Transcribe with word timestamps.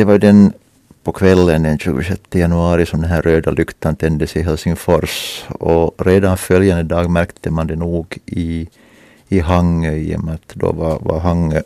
det 0.00 0.04
var 0.04 0.18
den 0.18 0.52
på 1.02 1.12
kvällen 1.12 1.62
den 1.62 1.78
26 1.78 2.20
januari 2.32 2.86
som 2.86 3.00
den 3.00 3.10
här 3.10 3.22
röda 3.22 3.50
lyktan 3.50 3.96
tändes 3.96 4.36
i 4.36 4.42
Helsingfors. 4.42 5.44
Och 5.48 6.06
redan 6.06 6.36
följande 6.36 6.82
dag 6.82 7.10
märkte 7.10 7.50
man 7.50 7.66
det 7.66 7.76
nog 7.76 8.18
i, 8.26 8.68
i 9.28 9.40
Hangö 9.40 9.92
i 9.92 10.16
och 10.16 10.24
med 10.24 10.34
att 10.34 10.54
då 10.54 10.72
var, 10.72 10.98
var 11.00 11.20
Hangö 11.20 11.62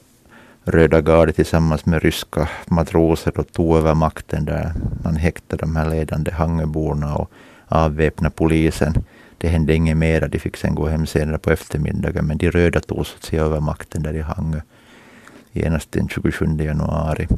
Röda 0.64 1.00
gardet 1.00 1.36
tillsammans 1.36 1.86
med 1.86 2.02
ryska 2.02 2.48
matroser 2.66 3.40
och 3.40 3.52
tog 3.52 3.76
över 3.76 3.94
makten 3.94 4.44
där. 4.44 4.72
Man 5.04 5.16
häktade 5.16 5.60
de 5.60 5.76
här 5.76 5.90
ledande 5.90 6.30
Hangöborna 6.30 7.14
och 7.14 7.30
avväpnade 7.69 8.35
polisen. 8.35 8.94
Det 9.38 9.48
hände 9.48 9.74
inget 9.74 9.96
mera, 9.96 10.28
de 10.28 10.38
fick 10.38 10.56
sen 10.56 10.74
gå 10.74 10.87
hem 10.87 11.06
senare 11.06 11.38
på 11.38 11.51
eftermiddagen. 11.51 12.26
Men 12.26 12.38
de 12.38 12.51
röda 12.51 12.80
tog 12.80 13.06
sig 13.06 13.38
över 13.38 13.60
makten 13.60 14.03
där 14.03 14.14
i 14.14 14.21
Hangö 14.21 14.60
genast 15.53 15.92
den 15.92 16.09
27 16.09 16.46
januari. 16.59 17.28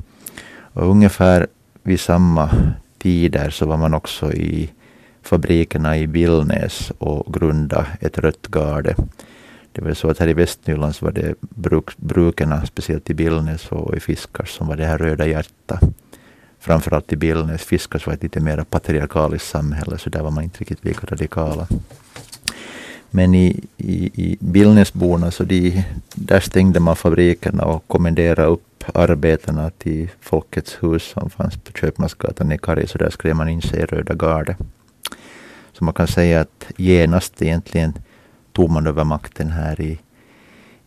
Och 0.77 0.90
ungefär 0.90 1.46
vid 1.82 2.00
samma 2.00 2.50
tider 2.98 3.50
så 3.50 3.66
var 3.66 3.76
man 3.76 3.94
också 3.94 4.32
i 4.32 4.72
fabrikerna 5.22 5.99
i 5.99 6.07
Billnäs 6.07 6.93
och 6.99 7.35
grundade 7.35 7.86
ett 8.00 8.18
rött 8.18 8.46
garde. 8.46 8.94
Det 9.72 9.82
var 9.82 9.94
så 9.94 10.11
att 10.11 10.18
här 10.18 10.29
i 10.29 10.35
Västnyland 10.35 10.94
så 10.94 11.04
var 11.04 11.12
det 11.12 11.35
bruk, 11.40 11.96
brukarna, 11.96 12.66
speciellt 12.66 13.11
i 13.11 13.14
Billnäs 13.14 13.68
och 13.68 13.96
i 13.96 14.00
Fiskars, 14.00 14.50
som 14.50 14.66
var 14.66 14.76
det 14.76 14.86
här 14.86 14.99
röda 14.99 15.26
hjärta. 15.26 15.80
Framförallt 16.61 17.13
i 17.13 17.16
Billnäs. 17.16 17.63
Fiskars 17.63 18.07
var 18.07 18.14
ett 18.14 18.22
lite 18.22 18.40
mer 18.40 18.64
patriarkaliskt 18.71 19.49
samhälle, 19.49 19.99
så 19.99 20.11
där 20.11 20.22
var 20.22 20.30
man 20.30 20.44
inte 20.44 20.58
riktigt 20.58 20.85
lika 20.85 21.07
radikala. 21.07 21.66
Men 23.11 23.35
i, 23.35 23.64
i, 23.77 24.22
i 24.24 24.36
Billnäsborna, 24.40 25.30
så 25.30 25.44
de, 25.44 25.85
där 26.14 26.40
stängde 26.40 26.80
man 26.80 26.96
fabrikerna 26.96 27.64
och 27.64 27.88
kommenderade 27.88 28.44
upp 28.49 28.75
arbetarna 28.95 29.71
till 29.71 30.08
Folkets 30.21 30.82
hus 30.82 31.03
som 31.03 31.31
fanns 31.31 31.57
på 31.57 31.72
Köpmansgatan 31.72 32.53
i 32.53 32.58
Karis 32.58 32.92
och 32.92 32.98
där 32.98 33.11
skrev 33.11 33.36
man 33.36 33.48
in 33.48 33.62
sig 33.62 33.81
i 33.81 33.84
Röda 33.84 34.14
gardet. 34.14 34.56
Så 35.72 35.84
man 35.84 35.94
kan 35.94 36.06
säga 36.06 36.41
att 36.41 36.66
genast 36.77 37.42
egentligen 37.42 37.94
tog 38.52 38.70
man 38.70 38.86
över 38.86 39.05
makten 39.05 39.50
här 39.50 39.80
i, 39.80 39.98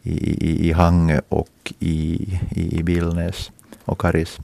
i, 0.03 0.11
i, 0.49 0.69
i 0.69 0.71
Hangö 0.71 1.21
och 1.29 1.73
i, 1.79 2.27
i, 2.51 2.79
i 2.79 2.83
Billnäs 2.83 3.51
och 3.85 4.01
Karis. 4.01 4.39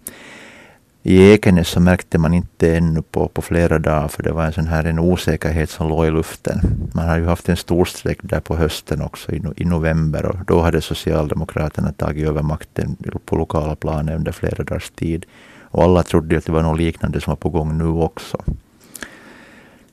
I 1.07 1.33
Ekenäs 1.33 1.67
så 1.69 1.79
märkte 1.79 2.17
man 2.17 2.33
inte 2.33 2.75
ännu 2.75 3.01
på, 3.01 3.27
på 3.27 3.41
flera 3.41 3.79
dagar 3.79 4.07
för 4.07 4.23
det 4.23 4.31
var 4.31 4.45
en 4.45 4.53
sån 4.53 4.67
här 4.67 4.83
en 4.83 4.99
osäkerhet 4.99 5.69
som 5.69 5.89
låg 5.89 6.07
i 6.07 6.11
luften. 6.11 6.59
Man 6.93 7.09
har 7.09 7.17
ju 7.17 7.25
haft 7.25 7.49
en 7.49 7.57
stor 7.57 7.85
strejk 7.85 8.19
där 8.21 8.39
på 8.39 8.55
hösten 8.55 9.01
också 9.01 9.31
i, 9.31 9.41
i 9.55 9.65
november 9.65 10.25
och 10.25 10.35
då 10.47 10.61
hade 10.61 10.81
Socialdemokraterna 10.81 11.91
tagit 11.91 12.27
över 12.27 12.41
makten 12.41 12.97
på 13.25 13.35
lokala 13.35 13.75
planer 13.75 14.15
under 14.15 14.31
flera 14.31 14.63
dagars 14.63 14.89
tid. 14.89 15.25
Och 15.61 15.83
alla 15.83 16.03
trodde 16.03 16.37
att 16.37 16.45
det 16.45 16.51
var 16.51 16.63
något 16.63 16.79
liknande 16.79 17.21
som 17.21 17.31
var 17.31 17.35
på 17.35 17.49
gång 17.49 17.77
nu 17.77 17.87
också. 17.87 18.43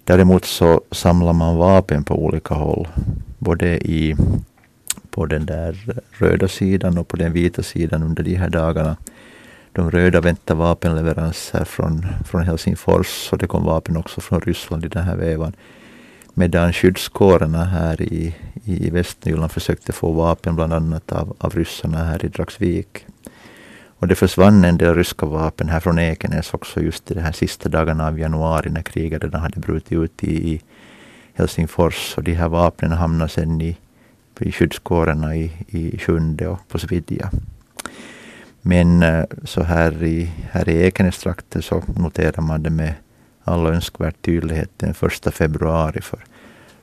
Däremot 0.04 0.44
så 0.44 0.80
samlar 0.90 1.32
man 1.32 1.56
vapen 1.56 2.04
på 2.04 2.24
olika 2.24 2.54
håll. 2.54 2.88
Både 3.38 3.78
i, 3.78 4.16
på 5.10 5.26
den 5.26 5.46
där 5.46 6.00
röda 6.10 6.48
sidan 6.48 6.98
och 6.98 7.08
på 7.08 7.16
den 7.16 7.32
vita 7.32 7.62
sidan 7.62 8.02
under 8.02 8.22
de 8.22 8.34
här 8.34 8.50
dagarna. 8.50 8.96
De 9.74 9.90
röda 9.90 10.20
väntar 10.20 10.54
vapenleveranser 10.54 11.64
från, 11.64 12.06
från 12.24 12.42
Helsingfors 12.42 13.32
och 13.32 13.38
det 13.38 13.46
kom 13.46 13.64
vapen 13.64 13.96
också 13.96 14.20
från 14.20 14.40
Ryssland 14.40 14.84
i 14.84 14.88
den 14.88 15.04
här 15.04 15.16
vevan. 15.16 15.52
Medan 16.34 16.72
skyddskårerna 16.72 17.64
här 17.64 18.02
i, 18.02 18.34
i 18.64 18.90
Västnyland 18.90 19.52
försökte 19.52 19.92
få 19.92 20.12
vapen 20.12 20.56
bland 20.56 20.72
annat 20.72 21.12
av, 21.12 21.36
av 21.38 21.54
ryssarna 21.54 21.98
här 21.98 22.24
i 22.24 22.28
Dragsvik. 22.28 23.06
Och 23.86 24.08
det 24.08 24.14
försvann 24.14 24.64
en 24.64 24.78
del 24.78 24.94
ryska 24.94 25.26
vapen 25.26 25.68
här 25.68 25.80
från 25.80 25.98
Ekenäs 25.98 26.54
också 26.54 26.80
just 26.80 27.10
i 27.10 27.14
de 27.14 27.20
här 27.20 27.32
sista 27.32 27.68
dagarna 27.68 28.06
av 28.06 28.18
januari 28.18 28.70
när 28.70 28.82
kriget 28.82 29.24
redan 29.24 29.40
hade 29.40 29.60
brutit 29.60 29.92
ut 29.92 30.24
i, 30.24 30.52
i 30.52 30.62
Helsingfors. 31.34 32.14
Och 32.16 32.22
de 32.22 32.34
här 32.34 32.48
vapnen 32.48 32.92
hamnade 32.92 33.28
sen 33.28 33.60
i, 33.60 33.76
i 34.40 34.52
skyddskårerna 34.52 35.36
i, 35.36 35.52
i 35.68 35.98
Sjunde 35.98 36.48
och 36.48 36.68
på 36.68 36.78
Svidja. 36.78 37.30
Men 38.62 39.02
eh, 39.02 39.24
så 39.44 39.62
här 39.62 40.02
i, 40.02 40.30
här 40.50 40.68
i 40.68 40.82
Ekenästrakten 40.82 41.62
så 41.62 41.82
noterar 41.96 42.42
man 42.42 42.62
det 42.62 42.70
med 42.70 42.94
all 43.44 43.66
önskvärd 43.66 44.14
tydlighet 44.20 44.70
den 44.76 44.94
första 44.94 45.30
februari. 45.30 46.00
För 46.00 46.24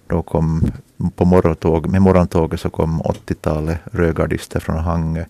då 0.08 0.22
kom 0.22 0.72
på 1.16 1.26
morgontåg, 1.26 1.88
med 1.88 2.02
morgontåget 2.02 2.60
så 2.60 2.70
kom 2.70 3.02
80-talet 3.02 3.80
rödgardister 3.92 4.60
från 4.60 4.78
Hangö 4.78 5.26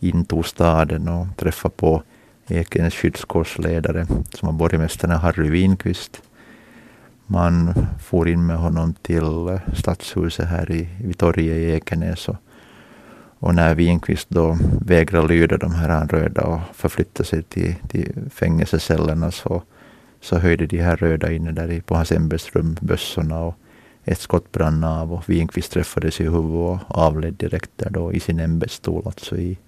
till 0.00 0.44
staden 0.44 1.08
och 1.08 1.26
träffade 1.36 1.74
på 1.76 2.02
Ekenäs 2.48 2.94
skyddskårsledare 2.94 4.06
som 4.34 4.46
var 4.46 4.52
borgmästaren 4.52 5.18
Harry 5.18 5.50
Winqvist. 5.50 6.22
Man 7.26 7.74
for 8.04 8.28
in 8.28 8.46
med 8.46 8.56
honom 8.56 8.94
till 9.02 9.58
stadshuset 9.74 10.48
här 10.48 10.70
i, 10.70 10.88
vid 11.00 11.18
torget 11.18 11.56
i 11.56 11.70
Ekenäs. 11.70 12.28
Och, 12.28 12.36
och 13.38 13.54
när 13.54 13.74
Winqvist 13.74 14.28
då 14.28 14.58
vägrade 14.80 15.28
lyda 15.28 15.56
de 15.56 15.74
här 15.74 16.06
röda 16.06 16.42
och 16.42 16.60
förflytta 16.74 17.24
sig 17.24 17.42
till, 17.42 17.74
till 17.88 18.12
fängelsecellerna 18.30 19.30
så, 19.30 19.62
så 20.20 20.38
höjde 20.38 20.66
de 20.66 20.82
här 20.82 20.96
röda 20.96 21.32
inne 21.32 21.52
där 21.52 21.70
i, 21.70 21.80
på 21.80 21.94
hans 21.94 22.12
ämbetsrum 22.12 22.76
bössorna 22.80 23.40
och 23.40 23.54
ett 24.04 24.18
skott 24.20 24.52
brann 24.52 24.84
av 24.84 25.12
och 25.12 25.28
Winqvist 25.28 25.72
träffades 25.72 26.20
i 26.20 26.24
huvudet 26.24 26.46
och 26.50 26.78
avled 26.88 27.34
direkt 27.34 27.70
där 27.76 27.90
då 27.90 28.12
i 28.12 28.20
sin 28.20 28.40
ämbetsstol, 28.40 29.02
alltså 29.06 29.36
i, 29.36 29.58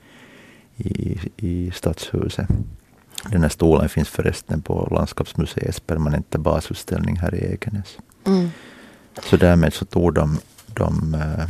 i, 0.77 1.19
i 1.37 1.71
Stadshuset. 1.75 2.49
Den 3.31 3.43
här 3.43 3.49
stolen 3.49 3.89
finns 3.89 4.09
förresten 4.09 4.63
på 4.63 4.89
Landskapsmuseets 4.91 5.81
permanenta 5.81 6.39
basutställning 6.39 7.17
här 7.17 7.35
i 7.35 7.53
Ekenäs. 7.53 7.99
Mm. 8.27 8.49
Så 9.23 9.37
därmed 9.37 9.75
så 9.75 9.85
tog 9.85 10.15
de, 10.15 10.39
de 10.67 11.15
uh, 11.15 11.47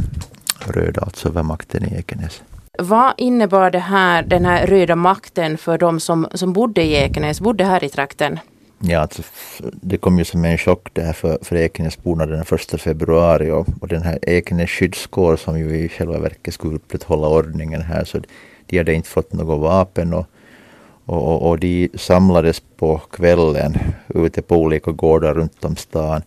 röda 0.66 1.00
alltså 1.00 1.28
över 1.28 1.42
makten 1.42 1.84
i 1.84 1.98
Ekenäs. 1.98 2.42
Vad 2.78 3.14
innebar 3.16 3.70
det 3.70 3.78
här, 3.78 4.22
den 4.22 4.44
här 4.44 4.66
röda 4.66 4.96
makten 4.96 5.58
för 5.58 5.78
de 5.78 6.00
som, 6.00 6.28
som 6.34 6.52
bodde 6.52 6.82
i 6.82 6.94
Ekenäs, 6.94 7.40
bodde 7.40 7.64
här 7.64 7.84
i 7.84 7.88
trakten? 7.88 8.38
Ja, 8.78 8.98
alltså, 8.98 9.22
det 9.60 9.96
kom 9.96 10.18
ju 10.18 10.24
som 10.24 10.44
en 10.44 10.58
chock 10.58 10.88
det 10.92 11.02
här 11.02 11.12
för, 11.12 11.38
för 11.42 11.56
Ekenäsborna 11.56 12.26
den 12.26 12.44
första 12.44 12.78
februari 12.78 13.50
och, 13.50 13.66
och 13.80 13.88
den 13.88 14.02
här 14.02 14.18
Ekenäs 14.22 14.70
skyddskår 14.70 15.36
som 15.36 15.58
ju 15.58 15.76
i 15.76 15.88
själva 15.88 16.18
verket 16.18 16.54
skulle 16.54 16.76
upprätthålla 16.76 17.28
ordningen 17.28 17.82
här 17.82 18.04
så 18.04 18.18
de 18.66 18.78
hade 18.78 18.94
inte 18.94 19.08
fått 19.08 19.32
något 19.32 19.60
vapen 19.60 20.14
och, 20.14 20.26
och, 21.04 21.48
och 21.48 21.58
de 21.58 21.88
samlades 21.94 22.62
på 22.76 22.98
kvällen 22.98 23.78
ute 24.08 24.42
på 24.42 24.56
olika 24.56 24.90
gårdar 24.90 25.34
runt 25.34 25.64
om 25.64 25.76
stan. 25.76 26.22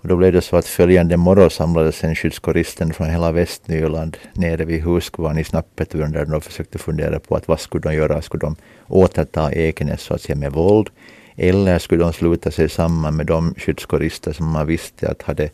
Och 0.00 0.08
då 0.08 0.16
blev 0.16 0.32
det 0.32 0.40
så 0.40 0.56
att 0.56 0.66
följande 0.66 1.16
morgon 1.16 1.50
samlades 1.50 2.04
en 2.04 2.14
skyddskåristen 2.14 2.92
från 2.92 3.10
hela 3.10 3.32
Västnyland 3.32 4.16
nere 4.32 4.64
vid 4.64 4.82
Huskvarn 4.82 5.38
i 5.38 5.44
Snappeturen 5.44 6.12
där 6.12 6.24
de 6.24 6.40
försökte 6.40 6.78
fundera 6.78 7.20
på 7.20 7.36
att 7.36 7.48
vad 7.48 7.60
skulle 7.60 7.82
de 7.82 7.94
göra? 7.94 8.22
Skulle 8.22 8.40
de 8.40 8.56
återta 8.86 9.52
Ekenäs 9.52 10.02
så 10.02 10.14
att 10.14 10.22
säga 10.22 10.36
med 10.36 10.52
våld? 10.52 10.90
Eller 11.36 11.78
skulle 11.78 12.04
de 12.04 12.12
sluta 12.12 12.50
sig 12.50 12.68
samman 12.68 13.16
med 13.16 13.26
de 13.26 13.54
skyddskårister 13.54 14.32
som 14.32 14.50
man 14.50 14.66
visste 14.66 15.08
att 15.08 15.22
hade 15.22 15.50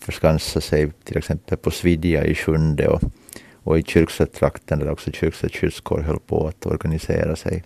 förskansat 0.00 0.64
sig 0.64 0.90
till 1.04 1.16
exempel 1.16 1.58
på 1.58 1.70
Svidja 1.70 2.24
i 2.24 2.34
Sjunde 2.34 2.88
och 2.88 3.02
och 3.68 3.78
i 3.78 3.82
Kyrkslättrakten 3.82 4.78
där 4.78 4.90
också 4.90 5.10
Kyrkslätt 5.12 5.56
skyddskår 5.56 6.00
höll 6.00 6.18
på 6.18 6.48
att 6.48 6.66
organisera 6.66 7.36
sig. 7.36 7.64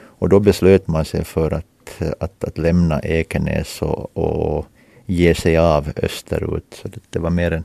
Och 0.00 0.28
då 0.28 0.40
beslöt 0.40 0.88
man 0.88 1.04
sig 1.04 1.24
för 1.24 1.50
att, 1.50 2.02
att, 2.20 2.44
att 2.44 2.58
lämna 2.58 3.00
Ekenäs 3.00 3.82
och, 3.82 4.16
och 4.16 4.66
ge 5.08 5.34
sig 5.34 5.58
av 5.58 5.92
österut. 5.96 6.80
Så 6.82 6.88
det, 7.10 7.18
var 7.18 7.30
mer 7.30 7.52
än 7.52 7.64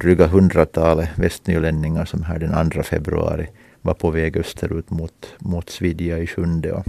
dryga 0.00 0.26
hundratalet 0.26 1.08
västnylänningar 1.14 2.04
som 2.04 2.22
här 2.22 2.38
den 2.38 2.70
2 2.70 2.82
februari 2.82 3.46
var 3.82 3.94
på 3.94 4.10
väg 4.10 4.36
österut 4.36 4.90
mot, 4.90 5.34
mot 5.38 5.70
Svidja 5.70 6.18
i 6.18 6.26
Sjunde. 6.26 6.72
Och 6.72 6.84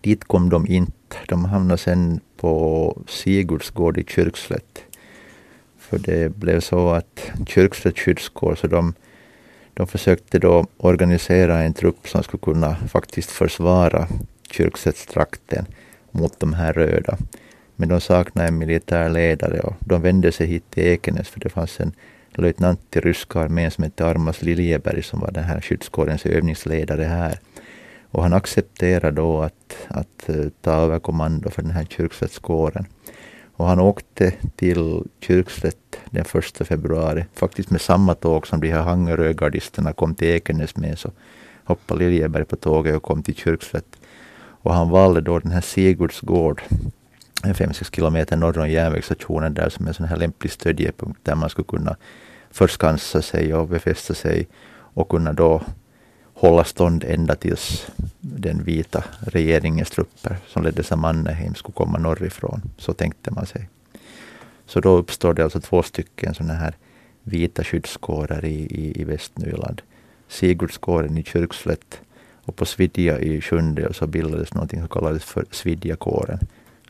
dit 0.00 0.24
kom 0.24 0.48
de 0.48 0.66
inte. 0.66 1.16
De 1.28 1.44
hamnade 1.44 1.78
sen 1.78 2.20
på 2.36 3.02
Sigurdsgård 3.08 3.98
i 3.98 4.04
Kyrkslätt 4.04 4.84
för 5.88 5.98
det 5.98 6.36
blev 6.36 6.60
så 6.60 6.88
att 6.88 7.30
Kyrkslätt 7.46 7.98
skyddskår, 7.98 8.54
så 8.54 8.66
de, 8.66 8.94
de 9.74 9.86
försökte 9.86 10.38
då 10.38 10.66
organisera 10.76 11.62
en 11.62 11.74
trupp 11.74 12.08
som 12.08 12.22
skulle 12.22 12.40
kunna 12.40 12.76
faktiskt 12.76 13.30
försvara 13.30 14.08
Kyrkslättstrakten 14.50 15.66
mot 16.10 16.40
de 16.40 16.52
här 16.52 16.72
röda. 16.72 17.18
Men 17.80 17.88
de 17.88 18.00
saknade 18.00 18.48
en 18.48 18.58
militär 18.58 19.08
ledare 19.08 19.60
och 19.60 19.74
de 19.80 20.02
vände 20.02 20.32
sig 20.32 20.46
hit 20.46 20.70
till 20.70 20.82
Ekenäs 20.82 21.28
för 21.28 21.40
det 21.40 21.48
fanns 21.48 21.80
en 21.80 21.92
löjtnant 22.30 22.96
i 22.96 23.00
ryska 23.00 23.40
armén 23.40 23.70
som 23.70 23.84
hette 23.84 24.06
Armas 24.06 24.42
Liljeberg 24.42 25.02
som 25.02 25.20
var 25.20 25.30
den 25.30 25.44
här 25.44 25.60
skyddskårens 25.60 26.26
övningsledare 26.26 27.02
här. 27.02 27.38
Och 28.10 28.22
han 28.22 28.32
accepterade 28.32 29.16
då 29.16 29.40
att, 29.42 29.76
att 29.88 30.28
eh, 30.28 30.48
ta 30.60 30.72
över 30.72 30.98
kommando 30.98 31.50
för 31.50 31.62
den 31.62 31.70
här 31.70 31.84
kyrkslättskåren. 31.84 32.86
Och 33.56 33.66
han 33.66 33.80
åkte 33.80 34.32
till 34.56 35.02
Kyrkslätt 35.20 35.98
den 36.10 36.24
första 36.24 36.64
februari, 36.64 37.24
faktiskt 37.34 37.70
med 37.70 37.80
samma 37.80 38.14
tåg 38.14 38.46
som 38.46 38.60
de 38.60 38.70
här 38.70 38.82
Hangerögardisterna 38.82 39.92
kom 39.92 40.14
till 40.14 40.28
Ekenäs 40.28 40.76
med. 40.76 40.98
Så 40.98 41.10
hoppade 41.64 42.04
Liljeberg 42.04 42.44
på 42.44 42.56
tåget 42.56 42.96
och 42.96 43.02
kom 43.02 43.22
till 43.22 43.34
Kyrkslätt. 43.34 43.96
Och 44.62 44.74
han 44.74 44.90
valde 44.90 45.20
då 45.20 45.38
den 45.38 45.52
här 45.52 45.60
Sigurds 45.60 46.20
gård, 46.20 46.62
5-6 47.42 47.94
kilometer 47.94 48.36
norr 48.36 48.58
om 48.58 48.70
järnvägsstationen 48.70 49.54
där 49.54 49.68
som 49.68 49.86
en 49.86 49.94
sån 49.94 50.06
här 50.06 50.16
lämplig 50.16 50.52
stödjepunkt 50.52 51.24
där 51.24 51.34
man 51.34 51.50
skulle 51.50 51.66
kunna 51.66 51.96
förskansa 52.50 53.22
sig 53.22 53.54
och 53.54 53.68
befästa 53.68 54.14
sig 54.14 54.48
och 54.70 55.08
kunna 55.08 55.32
då 55.32 55.62
hålla 56.34 56.64
stånd 56.64 57.04
ända 57.04 57.34
tills 57.34 57.86
den 58.20 58.64
vita 58.64 59.04
regeringens 59.20 59.90
trupper 59.90 60.36
som 60.46 60.62
leddes 60.62 60.92
av 60.92 60.98
Mannerheim 60.98 61.54
skulle 61.54 61.74
komma 61.74 61.98
norrifrån. 61.98 62.62
Så 62.76 62.92
tänkte 62.92 63.30
man 63.30 63.46
sig. 63.46 63.68
Så 64.66 64.80
då 64.80 64.96
uppstår 64.96 65.34
det 65.34 65.44
alltså 65.44 65.60
två 65.60 65.82
stycken 65.82 66.34
sådana 66.34 66.54
här 66.54 66.74
vita 67.22 67.64
skyddskårer 67.64 68.44
i, 68.44 68.66
i, 68.66 69.00
i 69.00 69.04
Västnyland. 69.04 69.82
Sigurdskåren 70.28 71.18
i 71.18 71.24
Kyrkslätt 71.24 72.00
och 72.44 72.56
på 72.56 72.64
Svidja 72.66 73.18
i 73.18 73.40
Sjunde 73.40 73.94
så 73.94 74.06
bildades 74.06 74.54
någonting 74.54 74.80
som 74.80 74.88
kallades 74.88 75.24
för 75.24 75.44
Svidjakåren 75.50 76.38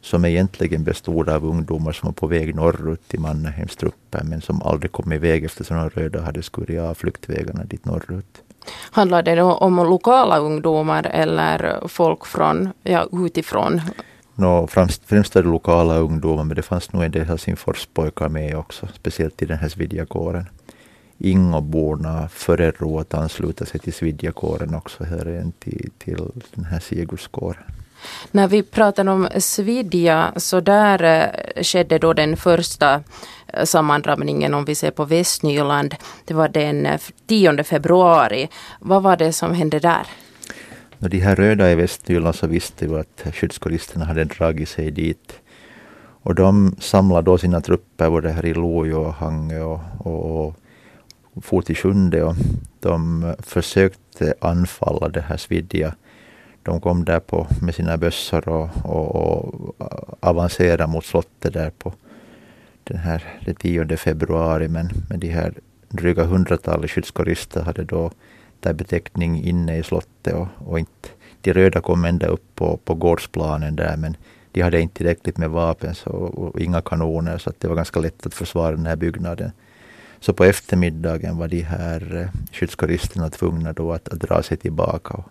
som 0.08 0.24
egentligen 0.24 0.84
bestod 0.84 1.28
av 1.28 1.44
ungdomar 1.44 1.92
som 1.92 2.06
var 2.06 2.12
på 2.12 2.26
väg 2.26 2.54
norrut 2.54 3.08
till 3.08 3.20
Mannerheims 3.20 3.76
trupper 3.76 4.22
men 4.24 4.40
som 4.40 4.62
aldrig 4.62 4.92
kom 4.92 5.12
iväg 5.12 5.44
eftersom 5.44 5.76
de 5.76 5.90
röda 5.90 6.22
hade 6.22 6.42
skurit 6.42 6.80
av 6.80 6.94
flyktvägarna 6.94 7.64
dit 7.64 7.84
norrut. 7.84 8.42
Handlar 8.90 9.22
det 9.22 9.42
om 9.42 9.76
lokala 9.76 10.38
ungdomar 10.38 11.06
eller 11.06 11.88
folk 11.88 12.26
från, 12.26 12.68
ja, 12.82 13.08
utifrån? 13.12 13.80
No, 14.34 14.66
främst, 14.66 15.02
främst 15.06 15.36
är 15.36 15.42
det 15.42 15.48
lokala 15.48 15.98
ungdomar 15.98 16.44
men 16.44 16.56
det 16.56 16.62
fanns 16.62 16.92
nog 16.92 17.04
en 17.04 17.10
del 17.10 17.24
Helsingforspojkar 17.24 18.28
med 18.28 18.56
också, 18.56 18.88
speciellt 18.94 19.42
i 19.42 19.46
den 19.46 19.58
här 19.58 19.68
Svidjakåren. 19.68 20.46
Ingoborna 21.18 22.28
föredrog 22.28 23.00
att 23.00 23.14
ansluta 23.14 23.66
sig 23.66 23.80
till 23.80 23.92
Svidjakåren 23.92 24.74
också, 24.74 25.04
här 25.04 25.52
till, 25.58 25.90
till 25.98 26.30
den 26.54 26.64
här 26.64 26.80
Sigurdskåren. 26.80 27.64
När 28.30 28.48
vi 28.48 28.62
pratar 28.62 29.08
om 29.08 29.28
Svidja, 29.38 30.32
så 30.36 30.60
där 30.60 31.02
eh, 31.02 31.62
skedde 31.62 31.98
då 31.98 32.12
den 32.12 32.36
första 32.36 33.02
eh, 33.46 33.64
sammandrabbningen 33.64 34.54
om 34.54 34.64
vi 34.64 34.74
ser 34.74 34.90
på 34.90 35.04
Västnyland. 35.04 35.94
Det 36.24 36.34
var 36.34 36.48
den 36.48 36.86
eh, 36.86 37.00
10 37.26 37.64
februari. 37.64 38.48
Vad 38.80 39.02
var 39.02 39.16
det 39.16 39.32
som 39.32 39.54
hände 39.54 39.78
där? 39.78 40.06
När 40.98 41.08
de 41.08 41.18
här 41.18 41.36
röda 41.36 41.70
i 41.70 41.74
Västnyland 41.74 42.34
så 42.34 42.46
visste 42.46 42.86
vi 42.86 42.94
att 42.94 43.34
skyddskåristerna 43.34 44.04
hade 44.04 44.24
dragit 44.24 44.68
sig 44.68 44.90
dit. 44.90 45.32
Och 46.22 46.34
de 46.34 46.76
samlade 46.80 47.22
då 47.22 47.38
sina 47.38 47.60
trupper 47.60 48.10
både 48.10 48.30
här 48.30 48.46
i 48.46 48.54
Lojo 48.54 48.96
och 48.96 49.14
Hangö 49.14 49.62
och, 49.62 49.80
och, 49.98 50.46
och 50.46 50.54
for 51.44 51.62
till 51.62 51.76
Sjunde 51.76 52.22
och 52.22 52.34
de 52.80 53.34
försökte 53.38 54.34
anfalla 54.40 55.08
det 55.08 55.20
här 55.20 55.36
Svidja 55.36 55.94
de 56.68 56.80
kom 56.80 57.04
där 57.04 57.20
på 57.20 57.46
med 57.62 57.74
sina 57.74 57.96
bössor 57.96 58.48
och, 58.48 58.68
och, 58.84 59.54
och 59.54 59.74
avancerade 60.20 60.86
mot 60.86 61.04
slottet 61.04 61.52
där 61.52 61.70
på 61.70 61.92
den 62.84 62.96
här, 62.96 63.24
den 63.44 63.54
10 63.54 63.96
februari. 63.96 64.68
Men, 64.68 64.90
men 65.08 65.20
de 65.20 65.28
här 65.28 65.54
dryga 65.88 66.24
hundratalet 66.24 66.90
skyddskårister 66.90 67.62
hade 67.62 67.84
då 67.84 68.10
där 68.60 68.72
beteckning 68.72 69.44
inne 69.44 69.78
i 69.78 69.82
slottet 69.82 70.34
och, 70.34 70.48
och 70.66 70.78
inte, 70.78 71.08
de 71.40 71.52
röda 71.52 71.80
kom 71.80 72.04
ända 72.04 72.26
upp 72.26 72.54
på, 72.54 72.76
på 72.84 72.94
gårdsplanen 72.94 73.76
där 73.76 73.96
men 73.96 74.16
de 74.52 74.62
hade 74.62 74.80
inte 74.80 74.94
tillräckligt 74.94 75.38
med 75.38 75.50
vapen 75.50 75.94
så, 75.94 76.10
och 76.10 76.60
inga 76.60 76.80
kanoner 76.80 77.38
så 77.38 77.50
att 77.50 77.60
det 77.60 77.68
var 77.68 77.76
ganska 77.76 78.00
lätt 78.00 78.26
att 78.26 78.34
försvara 78.34 78.76
den 78.76 78.86
här 78.86 78.96
byggnaden. 78.96 79.50
Så 80.20 80.32
på 80.32 80.44
eftermiddagen 80.44 81.36
var 81.36 81.48
de 81.48 81.62
här 81.62 82.16
eh, 82.16 82.40
skyddskåristerna 82.52 83.30
tvungna 83.30 83.72
då 83.72 83.92
att, 83.92 84.08
att 84.08 84.20
dra 84.20 84.42
sig 84.42 84.56
tillbaka. 84.56 85.14
Och, 85.14 85.30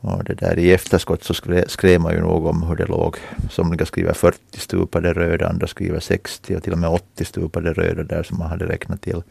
och 0.00 0.24
det 0.24 0.34
där 0.34 0.58
i 0.58 0.72
efterskott 0.72 1.24
så 1.24 1.34
skrev 1.66 2.00
man 2.00 2.12
ju 2.12 2.20
nog 2.20 2.46
om 2.46 2.62
hur 2.62 2.76
det 2.76 2.86
låg. 2.86 3.16
Somliga 3.50 3.86
skriver 3.86 4.12
40 4.12 4.60
stupade 4.60 5.12
röda, 5.12 5.48
andra 5.48 5.66
skriver 5.66 6.00
60 6.00 6.56
och 6.56 6.62
till 6.62 6.72
och 6.72 6.78
med 6.78 6.90
80 6.90 7.24
stupade 7.24 7.72
röda 7.72 8.02
där 8.02 8.22
som 8.22 8.38
man 8.38 8.48
hade 8.50 8.68
räknat 8.68 9.02
till. 9.02 9.22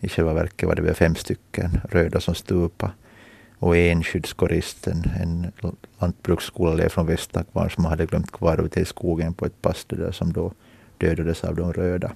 I 0.00 0.08
själva 0.08 0.32
verket 0.32 0.68
var 0.68 0.74
det 0.74 0.82
väl 0.82 0.94
fem 0.94 1.14
stycken 1.14 1.80
röda 1.90 2.20
som 2.20 2.34
stupa 2.34 2.90
och 3.58 3.76
en 3.76 4.02
skyddskorist, 4.02 4.86
en, 4.86 5.52
lantbruksskoleelev 5.98 6.88
från 6.88 7.06
Västakvarn 7.06 7.70
som 7.70 7.84
hade 7.84 8.06
glömt 8.06 8.32
kvar 8.32 8.64
ute 8.64 8.80
i 8.80 8.84
skogen 8.84 9.34
på 9.34 9.46
ett 9.46 9.62
pass 9.62 9.84
där 9.88 10.12
som 10.12 10.32
då 10.32 10.52
dödades 10.98 11.44
av 11.44 11.54
de 11.54 11.72
röda. 11.72 12.12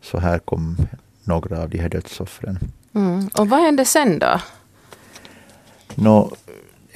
Så 0.00 0.18
här 0.18 0.38
kom 0.38 0.76
några 1.24 1.62
av 1.62 1.70
de 1.70 1.78
här 1.78 1.88
dödsoffren. 1.88 2.58
Mm. 2.94 3.28
Och 3.38 3.48
vad 3.48 3.60
hände 3.60 3.84
sen 3.84 4.18
då? 4.18 4.40
Nå, 5.94 6.32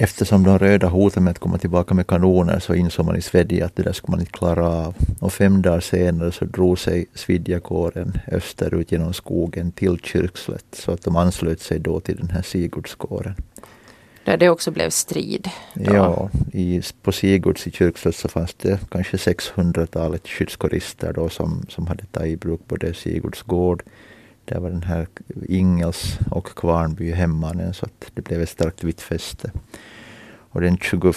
eftersom 0.03 0.43
de 0.43 0.59
röda 0.59 0.87
hotade 0.87 1.23
med 1.23 1.31
att 1.31 1.39
komma 1.39 1.57
tillbaka 1.57 1.93
med 1.93 2.07
kanoner 2.07 2.59
så 2.59 2.73
insåg 2.73 3.05
man 3.05 3.17
i 3.17 3.21
Svedja 3.21 3.65
att 3.65 3.75
det 3.75 3.83
där 3.83 3.93
skulle 3.93 4.11
man 4.11 4.19
inte 4.19 4.31
klara 4.31 4.67
av. 4.67 4.95
Och 5.19 5.33
fem 5.33 5.61
dagar 5.61 5.79
senare 5.79 6.31
så 6.31 6.45
drog 6.45 6.79
sig 6.79 7.05
Svidjakåren 7.13 8.13
österut 8.27 8.91
genom 8.91 9.13
skogen 9.13 9.71
till 9.71 9.99
Kyrkslätt 10.03 10.65
så 10.71 10.91
att 10.91 11.03
de 11.03 11.15
anslöt 11.15 11.61
sig 11.61 11.79
då 11.79 11.99
till 11.99 12.17
den 12.17 12.29
här 12.29 12.41
Sigurdskåren. 12.41 13.35
Där 14.23 14.37
det 14.37 14.49
också 14.49 14.71
blev 14.71 14.89
strid? 14.89 15.49
Då. 15.73 15.93
Ja, 15.93 16.29
i, 16.53 16.81
på 17.01 17.11
Sigurds 17.11 17.67
i 17.67 17.71
Kyrkslätt 17.71 18.15
så 18.15 18.27
fanns 18.27 18.53
det 18.53 18.79
kanske 18.89 19.17
600-talet 19.17 20.27
skyddskårister 20.27 21.13
då 21.13 21.29
som, 21.29 21.65
som 21.69 21.87
hade 21.87 22.05
tagit 22.05 22.33
i 22.33 22.37
bruk 22.37 22.61
både 22.67 22.93
Sigurds 22.93 23.41
gård 23.41 23.83
där 24.45 24.59
var 24.59 24.69
den 24.69 24.83
här 24.83 25.07
Ingels 25.47 26.19
och 26.31 26.45
Kvarnby 26.45 27.11
hemmanen 27.11 27.73
så 27.73 27.85
att 27.85 28.11
det 28.13 28.21
blev 28.21 28.41
ett 28.41 28.49
starkt 28.49 28.83
vitt 28.83 29.01
fäste. 29.01 29.51
Och 30.51 30.61
den 30.61 30.77
21 30.77 31.15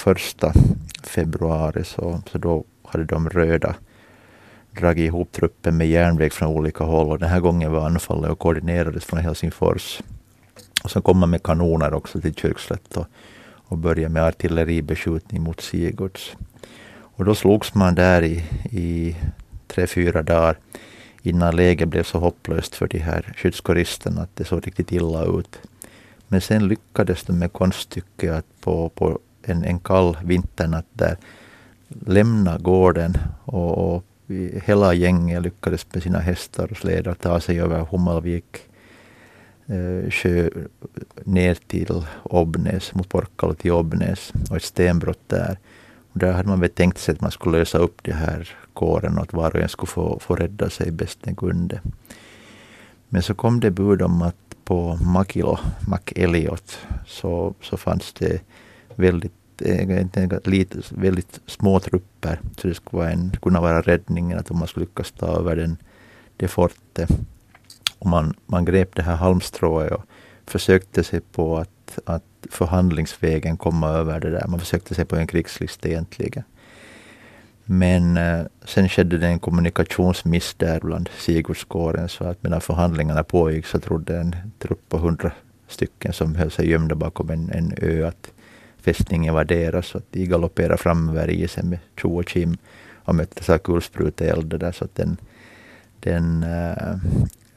februari 1.03 1.85
så, 1.85 2.23
så 2.33 2.39
då 2.39 2.65
hade 2.83 3.05
de 3.05 3.29
röda 3.29 3.75
dragit 4.71 5.07
ihop 5.07 5.33
truppen 5.33 5.77
med 5.77 5.89
järnväg 5.89 6.33
från 6.33 6.49
olika 6.49 6.85
håll 6.85 7.11
och 7.11 7.19
den 7.19 7.29
här 7.29 7.41
gången 7.41 7.73
var 7.73 7.87
anfallet 7.87 8.31
och 8.31 8.39
koordinerades 8.39 9.05
från 9.05 9.21
Helsingfors. 9.21 10.01
Och 10.85 10.91
så 10.91 11.01
kom 11.01 11.19
man 11.19 11.31
med 11.31 11.43
kanoner 11.43 11.95
också 11.95 12.21
till 12.21 12.35
Kyrkslätt 12.35 12.97
och, 12.97 13.07
och 13.55 13.79
började 13.79 14.09
med 14.09 14.25
artilleribeskjutning 14.25 15.43
mot 15.43 15.61
Sigurds. 15.61 16.37
Och 17.17 17.25
då 17.25 17.35
slogs 17.35 17.75
man 17.75 17.95
där 17.95 18.23
i, 18.23 18.45
i 18.71 19.17
tre, 19.67 19.87
fyra 19.87 20.23
dagar 20.23 20.59
innan 21.27 21.57
läget 21.57 21.89
blev 21.89 22.03
så 22.03 22.19
hopplöst 22.19 22.75
för 22.75 22.89
de 22.89 22.99
här 22.99 23.33
skyddskåristerna 23.37 24.23
att 24.23 24.37
det 24.37 24.45
såg 24.45 24.67
riktigt 24.67 24.93
illa 24.93 25.25
ut. 25.25 25.59
Men 26.29 26.41
sen 26.41 26.69
lyckades 26.69 27.23
de 27.23 27.39
med 27.39 27.53
konststycket 27.53 28.33
att 28.33 28.47
på, 28.61 28.89
på 28.89 29.19
en, 29.43 29.65
en 29.65 29.79
kall 29.79 30.17
vinternatt 30.25 30.87
där 30.93 31.17
lämna 31.89 32.59
gården 32.59 33.17
och, 33.45 33.95
och 33.95 34.05
hela 34.65 34.95
gänget 34.95 35.43
lyckades 35.43 35.87
med 35.93 36.03
sina 36.03 36.19
hästar 36.19 36.69
och 36.71 36.77
slädar 36.77 37.15
ta 37.15 37.41
sig 37.41 37.61
över 37.61 37.87
Hummelvik 37.91 38.59
eh, 39.67 40.11
sjö 40.11 40.51
ner 41.25 41.55
till 41.67 42.03
Obnäs, 42.23 42.95
mot 42.95 43.09
Porkala 43.09 43.55
till 43.55 43.73
Obnäs 43.73 44.33
och 44.51 44.57
ett 44.57 44.63
stenbrott 44.63 45.29
där. 45.29 45.59
Och 46.15 46.21
där 46.21 46.33
hade 46.33 46.49
man 46.49 46.61
väl 46.61 46.71
tänkt 46.71 46.99
sig 46.99 47.13
att 47.13 47.21
man 47.21 47.31
skulle 47.31 47.59
lösa 47.59 47.79
upp 47.79 48.03
det 48.03 48.13
här 48.13 48.49
kåren 48.73 49.19
och 49.19 49.23
att 49.23 49.33
var 49.33 49.57
och 49.57 49.63
en 49.63 49.69
skulle 49.69 49.91
få, 49.91 50.19
få 50.19 50.37
rädda 50.37 50.71
sig 50.71 50.91
bäst 50.91 51.19
den 51.23 51.37
kunde. 51.37 51.81
Men 53.09 53.23
så 53.23 53.35
kom 53.35 53.61
det 53.61 53.71
bud 53.71 54.03
om 54.03 54.23
att 54.23 54.37
på 54.65 54.99
Makilo, 55.03 55.59
McElliot, 55.89 56.79
så, 57.07 57.55
så 57.61 57.77
fanns 57.77 58.13
det 58.13 58.41
väldigt, 58.95 59.63
eh, 59.63 60.07
lite, 60.45 60.79
väldigt 60.91 61.41
små 61.47 61.81
trupper. 61.81 62.41
Så 62.57 62.69
det 62.69 62.75
skulle 62.75 63.03
vara 63.03 63.13
en, 63.13 63.33
kunna 63.43 63.61
vara 63.61 63.81
räddningen 63.81 64.39
att 64.39 64.51
om 64.51 64.59
man 64.59 64.69
skulle 64.69 64.87
lyckas 64.87 65.13
ta 65.13 65.27
över 65.27 65.57
den, 65.57 65.77
det 66.37 66.49
fortet. 66.49 67.11
Och 67.99 68.07
man, 68.07 68.35
man 68.47 68.65
grep 68.65 68.95
det 68.95 69.03
här 69.03 69.17
halmstrået 69.17 69.93
och 69.93 70.05
försökte 70.47 71.05
sig 71.05 71.21
på 71.21 71.57
att, 71.59 71.99
att 72.05 72.25
förhandlingsvägen 72.51 73.57
komma 73.57 73.89
över 73.89 74.21
det 74.21 74.31
där. 74.31 74.47
Man 74.49 74.61
försökte 74.61 74.95
sig 74.95 75.05
på 75.05 75.17
en 75.17 75.27
krigslista 75.27 75.89
egentligen. 75.89 76.45
Men 77.65 78.17
eh, 78.17 78.45
sen 78.65 78.89
skedde 78.89 79.19
det 79.19 79.27
en 79.27 79.39
kommunikationsmiss 79.39 80.55
där 80.55 80.81
bland 80.81 81.09
Sigurdskåren 81.19 82.09
så 82.09 82.25
att 82.25 82.43
medan 82.43 82.61
förhandlingarna 82.61 83.25
pågick 83.25 83.67
så 83.67 83.81
trodde 83.81 84.19
en 84.19 84.37
trupp 84.59 84.89
på 84.89 84.99
hundra 84.99 85.33
stycken 85.69 86.13
som 86.13 86.35
höll 86.35 86.51
sig 86.51 86.71
gömda 86.71 86.95
bakom 86.95 87.31
en, 87.31 87.51
en 87.51 87.75
ö 87.77 88.09
att 88.09 88.31
fästningen 88.81 89.35
var 89.35 89.45
deras. 89.45 89.87
Så 89.87 89.99
att 89.99 90.05
de 90.11 90.27
galopperade 90.27 90.77
fram 90.77 91.09
över 91.09 91.31
isen 91.31 91.69
med 91.69 91.79
tjo 91.97 92.19
och 92.19 92.27
kim 92.27 92.57
och 93.05 93.15
möttes 93.15 93.51
av 93.51 93.59
kulspruteeld 93.59 94.61
där 94.61 94.73
så 94.73 94.85
att 94.85 94.95
den, 94.95 95.17
den 96.01 96.43
äh, 96.43 96.93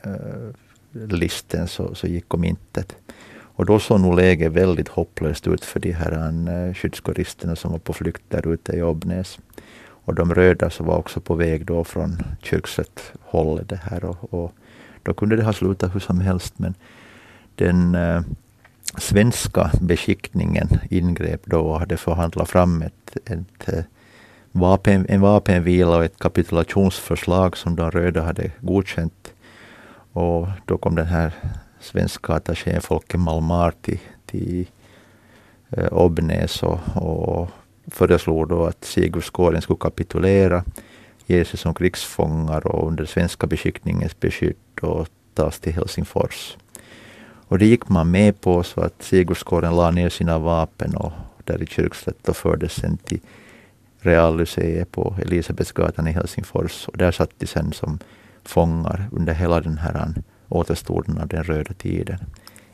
äh, 0.04 0.52
listen 0.94 1.68
så, 1.68 1.96
så 1.96 2.08
gick 2.08 2.34
om 2.34 2.44
intet. 2.44 2.96
Och 3.58 3.66
då 3.66 3.80
såg 3.80 4.00
nog 4.00 4.16
läget 4.16 4.52
väldigt 4.52 4.88
hopplöst 4.88 5.48
ut 5.48 5.66
för 5.66 5.80
de 5.80 5.92
här 5.92 6.12
eh, 6.12 6.74
skyddskåristerna 6.74 7.56
som 7.56 7.72
var 7.72 7.80
på 7.80 7.94
flykt 7.94 8.22
där 8.30 8.48
ute 8.48 8.76
i 8.76 8.82
Obnäs. 8.82 9.40
Och 9.80 10.16
de 10.16 10.34
röda 10.34 10.70
som 10.70 10.86
var 10.86 10.98
också 10.98 11.20
på 11.20 11.36
väg 11.36 11.66
då 11.66 11.84
från 11.84 12.18
kyrkset 12.42 13.14
hållet 13.22 13.70
det 13.70 13.80
här 13.84 14.06
och, 14.06 14.34
och, 14.34 14.54
då 15.04 15.14
kunde 15.14 15.36
det 15.36 15.44
ha 15.44 15.54
slutat 15.54 15.96
hur 15.96 16.00
som 16.00 16.20
helst 16.20 16.60
men 16.60 16.74
den, 17.56 17.96
eh, 17.96 18.22
svenska 18.98 19.72
beskickningen 19.82 20.68
ingrep 20.90 21.42
då 21.46 21.60
och 21.60 21.80
hade 21.80 21.98
förhandlat 21.98 22.50
fram 22.50 22.82
ett, 22.82 23.18
ett 23.26 23.70
eh, 23.74 23.84
vapen, 24.52 25.06
en 25.10 25.22
vapenvila 25.22 25.98
och 25.98 26.06
ett 26.06 26.20
kapitulationsförslag 26.20 27.58
som 27.58 27.76
de 27.76 27.92
röda 27.92 28.22
hade 28.22 28.52
godkänt. 28.62 29.34
Och 30.14 30.48
då 30.66 30.78
kom 30.78 30.96
den 30.96 31.06
här 31.06 31.32
svenska 31.80 32.34
attachén 32.34 32.82
Folke 32.82 33.18
Malmar 33.18 33.74
till, 33.82 34.00
till 34.26 34.68
eh, 35.70 35.94
Obnäs 35.94 36.64
och, 36.64 36.80
och 36.96 37.50
föreslog 37.88 38.50
då 38.50 38.66
att 38.66 38.84
Sigurdskåren 38.84 39.62
skulle 39.62 39.80
kapitulera, 39.80 40.64
ge 41.26 41.46
sig 41.46 41.60
som 41.60 41.74
krigsfångar 41.74 42.68
och 42.68 42.88
under 42.88 43.06
svenska 43.06 43.48
beskickningens 43.48 44.20
beskydd 44.20 44.56
och 44.82 45.08
tas 45.34 45.60
till 45.60 45.74
Helsingfors. 45.74 46.58
Och 47.50 47.60
det 47.60 47.66
gick 47.66 47.90
man 47.90 48.12
med 48.12 48.42
på 48.42 48.64
så 48.64 48.82
att 48.82 49.04
Sigurdskåren 49.04 49.76
la 49.76 49.92
ner 49.92 50.10
sina 50.10 50.40
vapen 50.40 50.96
och 50.96 51.12
där 51.44 51.64
i 51.64 51.66
Kyrkslätt 51.66 52.30
och 52.30 52.38
fördes 52.38 52.74
sen 52.74 52.98
till 52.98 53.20
Realmuseet 54.00 54.92
på 54.92 55.16
Elisabetsgatan 55.22 56.08
i 56.08 56.12
Helsingfors. 56.12 56.88
Och 56.88 56.98
där 56.98 57.12
satt 57.12 57.30
de 57.38 57.48
sen 57.48 57.74
som 57.74 58.00
fångar 58.44 59.10
under 59.12 59.34
hela 59.34 59.62
den 59.62 59.78
här 59.78 60.14
återstoden 60.50 61.18
av 61.18 61.28
den 61.28 61.44
röda 61.44 61.74
tiden. 61.74 62.18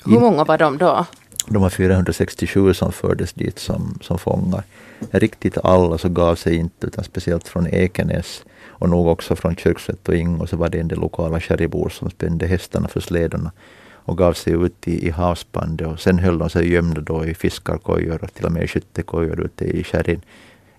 Hur 0.05 0.19
många 0.19 0.43
var 0.43 0.57
de 0.57 0.77
då? 0.77 1.05
De 1.47 1.61
var 1.61 1.69
467 1.69 2.73
som 2.73 2.91
fördes 2.91 3.33
dit 3.33 3.59
som, 3.59 3.97
som 4.01 4.19
fångar. 4.19 4.63
Riktigt 5.11 5.57
alla 5.57 5.97
så 5.97 6.09
gav 6.09 6.35
sig 6.35 6.55
inte, 6.55 6.87
utan 6.87 7.03
speciellt 7.03 7.47
från 7.47 7.67
Ekenäs 7.67 8.43
och 8.65 8.89
nog 8.89 9.07
också 9.07 9.35
från 9.35 9.55
Kyrkslätt 9.55 10.09
och 10.09 10.15
Ingo 10.15 10.47
så 10.47 10.57
var 10.57 10.69
det 10.69 10.79
en 10.79 10.87
del 10.87 10.99
lokala 10.99 11.39
sherrybor 11.39 11.89
som 11.89 12.09
spände 12.09 12.47
hästarna 12.47 12.87
för 12.87 12.99
slädorna 12.99 13.51
och 14.05 14.17
gav 14.17 14.33
sig 14.33 14.53
ut 14.53 14.87
i, 14.87 15.07
i 15.07 15.09
havsbandet. 15.09 15.87
Och 15.87 15.99
sen 15.99 16.19
höll 16.19 16.37
de 16.37 16.49
sig 16.49 16.71
gömda 16.71 17.01
då 17.01 17.25
i 17.25 17.33
fiskarkojor 17.33 18.23
och 18.23 18.33
till 18.33 18.45
och 18.45 18.51
med 18.51 18.63
i 18.63 18.67
skyttekojor 18.67 19.45
ute 19.45 19.65
i 19.65 19.83
sherryn 19.83 20.21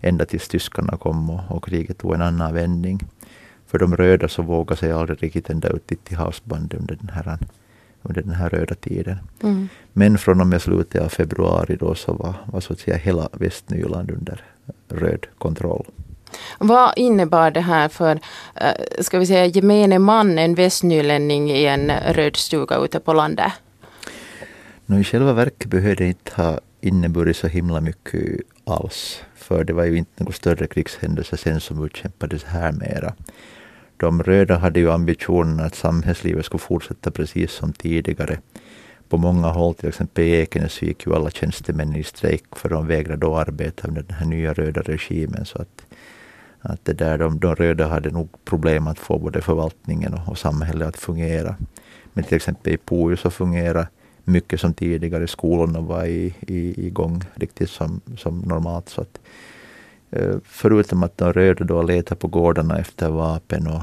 ända 0.00 0.24
tills 0.24 0.48
tyskarna 0.48 0.96
kom 0.96 1.30
och, 1.30 1.40
och 1.48 1.64
kriget 1.64 1.98
tog 1.98 2.14
en 2.14 2.22
annan 2.22 2.54
vändning. 2.54 3.00
För 3.74 3.78
de 3.78 3.96
röda 3.96 4.28
så 4.28 4.42
vågade 4.42 4.80
sig 4.80 4.92
aldrig 4.92 5.22
riktigt 5.22 5.50
ända 5.50 5.68
ut 5.68 6.04
till 6.04 6.16
havsbandet 6.16 6.80
under 6.80 6.96
den 6.96 7.08
här, 7.08 7.38
under 8.02 8.22
den 8.22 8.34
här 8.34 8.48
röda 8.48 8.74
tiden. 8.74 9.16
Mm. 9.42 9.68
Men 9.92 10.18
från 10.18 10.40
och 10.40 10.46
med 10.46 10.62
slutet 10.62 11.02
av 11.02 11.08
februari 11.08 11.76
då 11.76 11.94
så 11.94 12.12
var, 12.12 12.34
var 12.52 12.60
så 12.60 12.72
att 12.72 12.80
säga 12.80 12.96
hela 12.96 13.28
Västnyland 13.32 14.10
under 14.10 14.42
röd 14.88 15.26
kontroll. 15.38 15.86
Vad 16.58 16.92
innebar 16.96 17.50
det 17.50 17.60
här 17.60 17.88
för, 17.88 18.20
eh, 18.54 19.00
ska 19.00 19.18
vi 19.18 19.26
säga 19.26 19.46
gemene 19.46 19.98
man, 19.98 20.38
en 20.38 20.54
västnylänning 20.54 21.50
i 21.50 21.64
en 21.64 21.90
röd 21.90 22.36
stuga 22.36 22.76
ute 22.76 23.00
på 23.00 23.12
landet? 23.12 23.52
No, 24.86 24.98
I 24.98 25.04
själva 25.04 25.32
verket 25.32 25.70
behövde 25.70 26.04
det 26.04 26.08
inte 26.08 26.42
ha 26.42 26.60
inneburit 26.80 27.36
så 27.36 27.46
himla 27.46 27.80
mycket 27.80 28.40
alls. 28.64 29.22
För 29.34 29.64
det 29.64 29.72
var 29.72 29.84
ju 29.84 29.96
inte 29.96 30.24
någon 30.24 30.32
större 30.32 30.66
krigshändelse 30.66 31.36
sen 31.36 31.60
som 31.60 31.84
utkämpades 31.84 32.44
här 32.44 32.72
mera. 32.72 33.14
De 33.96 34.22
röda 34.22 34.56
hade 34.56 34.80
ju 34.80 34.90
ambitionen 34.90 35.60
att 35.60 35.74
samhällslivet 35.74 36.44
skulle 36.44 36.58
fortsätta 36.58 37.10
precis 37.10 37.52
som 37.52 37.72
tidigare. 37.72 38.38
På 39.08 39.18
många 39.18 39.48
håll, 39.48 39.74
till 39.74 39.88
exempel 39.88 40.24
i 40.24 40.30
Ekenäs, 40.30 40.82
gick 40.82 41.06
ju 41.06 41.14
alla 41.14 41.30
tjänstemän 41.30 41.96
i 41.96 42.04
strejk 42.04 42.44
för 42.56 42.68
de 42.68 42.86
vägrade 42.86 43.20
då 43.20 43.36
arbeta 43.36 43.88
under 43.88 44.02
den 44.02 44.16
här 44.16 44.26
nya 44.26 44.52
röda 44.52 44.82
regimen. 44.82 45.44
Så 45.44 45.62
att, 45.62 45.86
att 46.60 46.84
det 46.84 46.92
där, 46.92 47.18
de, 47.18 47.38
de 47.38 47.54
röda 47.54 47.86
hade 47.86 48.10
nog 48.10 48.28
problem 48.44 48.86
att 48.86 48.98
få 48.98 49.18
både 49.18 49.40
förvaltningen 49.40 50.14
och, 50.14 50.28
och 50.28 50.38
samhället 50.38 50.88
att 50.88 50.96
fungera. 50.96 51.56
Men 52.12 52.24
till 52.24 52.36
exempel 52.36 52.72
i 52.72 52.76
Pujo 52.76 53.16
så 53.16 53.30
fungerar 53.30 53.86
mycket 54.24 54.60
som 54.60 54.74
tidigare. 54.74 55.26
Skolorna 55.26 55.80
var 55.80 56.04
i, 56.04 56.34
i, 56.40 56.86
igång 56.86 57.22
riktigt 57.34 57.70
som, 57.70 58.00
som 58.16 58.38
normalt. 58.38 58.88
Så 58.88 59.00
att, 59.00 59.18
Eh, 60.16 60.36
förutom 60.44 61.02
att 61.02 61.18
de 61.18 61.32
röda 61.32 61.64
då 61.64 61.82
letade 61.82 62.20
på 62.20 62.28
gårdarna 62.28 62.78
efter 62.78 63.08
vapen 63.08 63.66
och, 63.66 63.82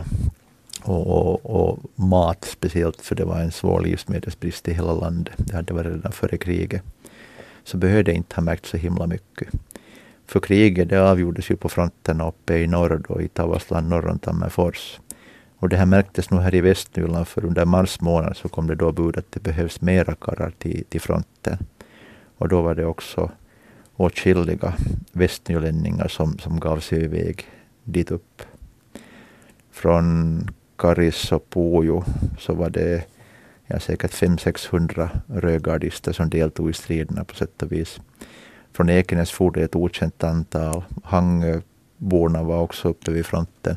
och, 0.84 1.08
och, 1.08 1.46
och, 1.46 1.80
mat 1.96 2.46
speciellt, 2.46 3.02
för 3.02 3.16
det 3.16 3.26
var 3.26 3.40
en 3.40 3.52
svår 3.52 3.82
livsmedelsbrist 3.82 4.68
i 4.68 4.74
hela 4.74 4.94
landet. 4.94 5.34
Det 5.38 5.56
hade 5.56 5.74
varit 5.74 5.94
redan 5.94 6.12
före 6.12 6.38
kriget. 6.38 6.82
Så 7.64 7.78
behövde 7.78 8.14
inte 8.14 8.36
ha 8.36 8.44
märkt 8.44 8.66
så 8.66 8.78
himla 8.78 9.08
mycket. 9.08 9.50
För 10.26 10.40
kriget 10.40 10.90
det 10.90 11.10
avgjordes 11.10 11.52
ju 11.52 11.56
på 11.56 11.70
fronterna 11.70 12.28
uppe 12.28 12.58
i 12.58 12.68
norr, 12.68 13.02
då, 13.08 13.22
i 13.22 13.28
Tavasland 13.28 13.90
norr 13.90 14.08
om 14.08 14.20
Tammerfors. 14.20 15.00
Och 15.58 15.70
det 15.70 15.78
här 15.78 15.86
märktes 15.86 16.30
nog 16.30 16.42
här 16.42 16.56
i 16.56 16.62
Västnyland, 16.62 17.28
för 17.28 17.46
under 17.46 17.66
mars 17.66 18.02
månad 18.02 18.38
så 18.38 18.50
kom 18.50 18.68
det 18.68 18.76
då 18.76 18.92
bud 18.92 19.18
att 19.18 19.32
det 19.32 19.40
behövs 19.44 19.82
mera 19.82 20.16
karlar 20.16 20.52
till, 20.58 20.84
till 20.90 21.02
fronten. 21.02 21.58
Och 22.38 22.48
då 22.48 22.62
var 22.62 22.76
det 22.76 22.86
också 22.86 23.32
åtskilliga 24.02 24.74
västnylänningar 25.12 26.08
som, 26.08 26.38
som 26.38 26.60
gav 26.60 26.80
sig 26.80 27.04
iväg 27.04 27.46
dit 27.84 28.12
upp. 28.12 28.42
Från 29.72 30.48
Karis 30.78 31.32
och 31.32 31.50
Pujo 31.50 32.04
så 32.40 32.54
var 32.54 32.70
det 32.70 33.04
ja, 33.68 33.80
säkert 33.80 34.12
500-600 34.12 35.10
rödgardister 35.28 36.14
som 36.14 36.30
deltog 36.30 36.70
i 36.70 36.74
striderna 36.74 37.24
på 37.24 37.36
sätt 37.36 37.64
och 37.64 37.72
vis. 37.72 38.02
Från 38.74 38.90
Ekenäs 38.90 39.32
for 39.32 39.52
det 39.52 39.64
ett 39.64 39.76
okänt 39.76 40.24
antal. 40.24 40.84
Hangöborna 41.04 42.44
var 42.44 42.62
också 42.62 42.90
uppe 42.90 43.12
vid 43.12 43.26
fronten 43.26 43.76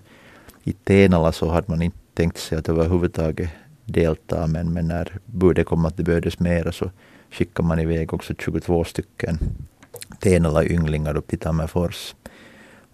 i 0.64 0.72
Tenala 0.72 1.32
så 1.32 1.50
hade 1.50 1.66
man 1.68 1.82
inte 1.82 1.98
tänkt 2.14 2.38
sig 2.38 2.58
att 2.58 2.68
överhuvudtaget 2.68 3.50
delta, 3.84 4.46
men, 4.46 4.72
men 4.72 4.88
när 4.88 5.18
budet 5.26 5.66
kom 5.66 5.84
att 5.84 5.96
det 5.96 6.02
behövdes 6.02 6.38
mera 6.38 6.72
så 6.72 6.90
skickade 7.30 7.68
man 7.68 7.78
iväg 7.78 8.14
också 8.14 8.34
22 8.38 8.84
stycken 8.84 9.38
Tenala-ynglingar 10.20 11.16
upp 11.16 11.28
till 11.28 11.38
Tammerfors. 11.38 12.14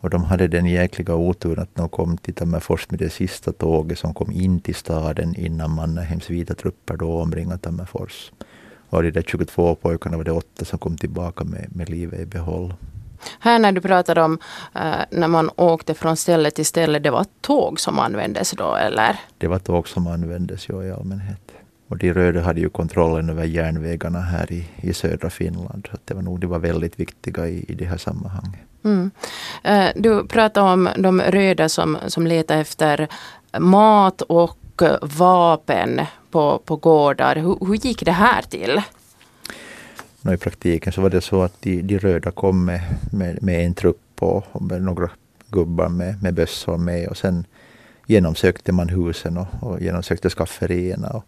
Och 0.01 0.11
de 0.11 0.25
hade 0.25 0.49
den 0.49 0.67
jäkliga 0.67 1.15
oturen 1.15 1.63
att 1.63 1.75
de 1.75 1.89
kom 1.89 2.17
till 2.17 2.35
Tammerfors 2.35 2.91
med 2.91 2.99
det 2.99 3.11
sista 3.11 3.53
tåget 3.53 3.99
som 3.99 4.15
kom 4.15 4.31
in 4.33 4.61
till 4.61 4.75
staden 4.75 5.35
innan 5.35 5.71
Mannerheims 5.71 6.31
vita 6.31 6.55
trupper 6.55 6.97
då 6.97 7.21
omringade 7.21 7.59
Tammerfors. 7.59 8.33
Och 8.91 8.99
av 8.99 9.03
de 9.03 9.11
där 9.11 9.23
22 9.23 9.75
pojkarna 9.75 10.17
var 10.17 10.25
det 10.25 10.33
åtta 10.33 10.65
som 10.65 10.79
kom 10.79 10.97
tillbaka 10.97 11.45
med, 11.45 11.77
med 11.77 11.91
livet 11.91 12.21
i 12.21 12.27
behåll. 12.27 12.75
Här 13.41 13.59
när 13.59 13.73
du 13.73 13.81
pratar 13.81 14.19
om 14.19 14.39
äh, 14.75 14.83
när 15.11 15.29
man 15.29 15.51
åkte 15.57 15.95
från 15.95 16.17
ställe 16.17 16.51
till 16.51 16.67
ställe, 16.67 16.99
det 16.99 17.11
var 17.11 17.27
tåg 17.41 17.81
som 17.81 17.99
användes 17.99 18.51
då 18.51 18.75
eller? 18.75 19.17
Det 19.39 19.47
var 19.47 19.59
tåg 19.59 19.89
som 19.89 20.07
användes 20.07 20.69
ja, 20.69 20.85
i 20.85 20.93
allmänhet. 20.93 21.50
Och 21.91 21.99
de 21.99 22.13
röda 22.13 22.41
hade 22.41 22.61
ju 22.61 22.69
kontrollen 22.69 23.31
över 23.31 23.45
järnvägarna 23.45 24.21
här 24.21 24.53
i, 24.53 24.67
i 24.81 24.95
södra 24.95 25.31
Finland. 25.31 25.89
Så 25.91 25.99
det 26.05 26.15
var 26.15 26.23
nog 26.23 26.41
de 26.41 26.47
var 26.47 26.59
väldigt 26.59 27.01
viktiga 27.01 27.49
i, 27.49 27.65
i 27.69 27.75
det 27.75 27.85
här 27.85 27.97
sammanhanget. 27.97 28.61
Mm. 28.85 29.11
Äh, 29.65 29.89
du 29.97 30.27
pratade 30.27 30.73
om 30.73 30.89
de 30.97 31.21
röda 31.21 31.69
som, 31.69 31.99
som 32.07 32.27
letar 32.27 32.59
efter 32.59 33.09
mat 33.59 34.23
och 34.23 34.83
vapen 35.03 36.01
på, 36.31 36.63
på 36.65 36.77
gårdar. 36.77 37.37
Hur, 37.37 37.67
hur 37.67 37.75
gick 37.75 38.05
det 38.05 38.13
här 38.13 38.43
till? 38.43 38.83
No, 40.23 40.33
I 40.33 40.37
praktiken 40.37 40.93
så 40.93 41.01
var 41.01 41.11
det 41.11 41.21
så 41.21 41.43
att 41.43 41.63
de, 41.63 41.83
de 41.83 41.99
röda 41.99 42.31
kom 42.31 42.65
med, 42.65 42.81
med, 43.13 43.43
med 43.43 43.67
en 43.67 43.75
trupp 43.75 44.13
och, 44.21 44.45
och 44.53 44.63
med 44.63 44.83
några 44.83 45.11
gubbar 45.49 45.89
med, 45.89 46.23
med 46.23 46.35
bössor 46.35 46.77
med 46.77 47.09
och 47.09 47.17
sen 47.17 47.45
genomsökte 48.07 48.73
man 48.73 48.89
husen 48.89 49.37
och, 49.37 49.47
och 49.61 49.81
genomsökte 49.81 50.31
skafferierna. 50.31 51.09
Och 51.09 51.25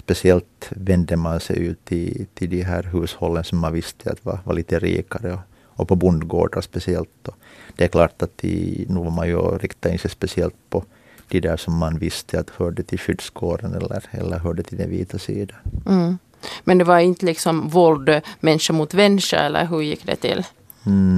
speciellt 0.00 0.68
vände 0.70 1.16
man 1.16 1.40
sig 1.40 1.58
ut 1.58 1.84
till, 1.84 2.26
till 2.34 2.50
de 2.50 2.62
här 2.62 2.82
hushållen 2.82 3.44
som 3.44 3.58
man 3.58 3.72
visste 3.72 4.10
att 4.10 4.24
var, 4.24 4.38
var 4.44 4.54
lite 4.54 4.78
rikare 4.78 5.32
och, 5.32 5.40
och 5.64 5.88
på 5.88 5.96
bondgårdar 5.96 6.60
speciellt. 6.60 7.28
Och 7.28 7.34
det 7.76 7.84
är 7.84 7.88
klart 7.88 8.22
att 8.22 8.38
de, 8.38 8.86
nu 8.88 9.00
var 9.00 9.10
man 9.10 9.28
ju 9.28 9.38
rikta 9.38 9.92
in 9.92 9.98
sig 9.98 10.10
speciellt 10.10 10.54
på 10.70 10.84
de 11.28 11.40
där 11.40 11.56
som 11.56 11.76
man 11.76 11.98
visste 11.98 12.40
att 12.40 12.50
hörde 12.50 12.82
till 12.82 12.98
skyddskåren 12.98 13.74
eller, 13.74 14.02
eller 14.10 14.38
hörde 14.38 14.62
till 14.62 14.78
den 14.78 14.90
vita 14.90 15.18
sidan. 15.18 15.58
Mm. 15.86 16.18
Men 16.64 16.78
det 16.78 16.84
var 16.84 16.98
inte 16.98 17.26
liksom 17.26 17.68
våld 17.68 18.20
människa 18.40 18.72
mot 18.72 18.94
människa 18.94 19.36
eller 19.36 19.66
hur 19.66 19.82
gick 19.82 20.06
det 20.06 20.16
till? 20.16 20.44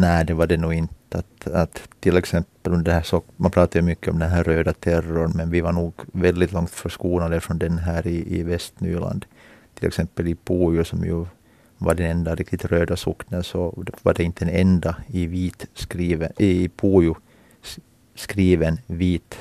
Nej, 0.00 0.24
det 0.24 0.34
var 0.34 0.46
det 0.46 0.56
nog 0.56 0.74
inte. 0.74 0.94
Att, 1.10 1.46
att 1.46 1.88
till 2.00 2.16
exempel 2.16 2.72
under 2.72 2.92
här, 2.92 3.02
så, 3.02 3.22
man 3.36 3.50
pratar 3.50 3.80
ju 3.80 3.86
mycket 3.86 4.08
om 4.12 4.18
den 4.18 4.30
här 4.30 4.44
röda 4.44 4.72
terrorn, 4.72 5.32
men 5.34 5.50
vi 5.50 5.60
var 5.60 5.72
nog 5.72 5.94
väldigt 6.12 6.52
långt 6.52 6.70
förskonade 6.70 7.40
från 7.40 7.58
den 7.58 7.78
här 7.78 8.06
i, 8.06 8.38
i 8.38 8.42
Västnyland. 8.42 9.26
Till 9.74 9.88
exempel 9.88 10.28
i 10.28 10.34
Pujo 10.34 10.84
som 10.84 11.04
ju 11.04 11.26
var 11.78 11.94
den 11.94 12.10
enda 12.10 12.34
riktigt 12.34 12.64
röda 12.64 12.96
socknen 12.96 13.44
så 13.44 13.84
var 14.02 14.14
det 14.14 14.22
inte 14.22 14.44
en 14.44 14.50
enda 14.50 14.96
i 15.06 15.26
vit 15.26 15.66
skriven, 15.74 16.32
i 16.36 16.68
Pujo 16.68 17.16
skriven 18.14 18.78
vit 18.86 19.36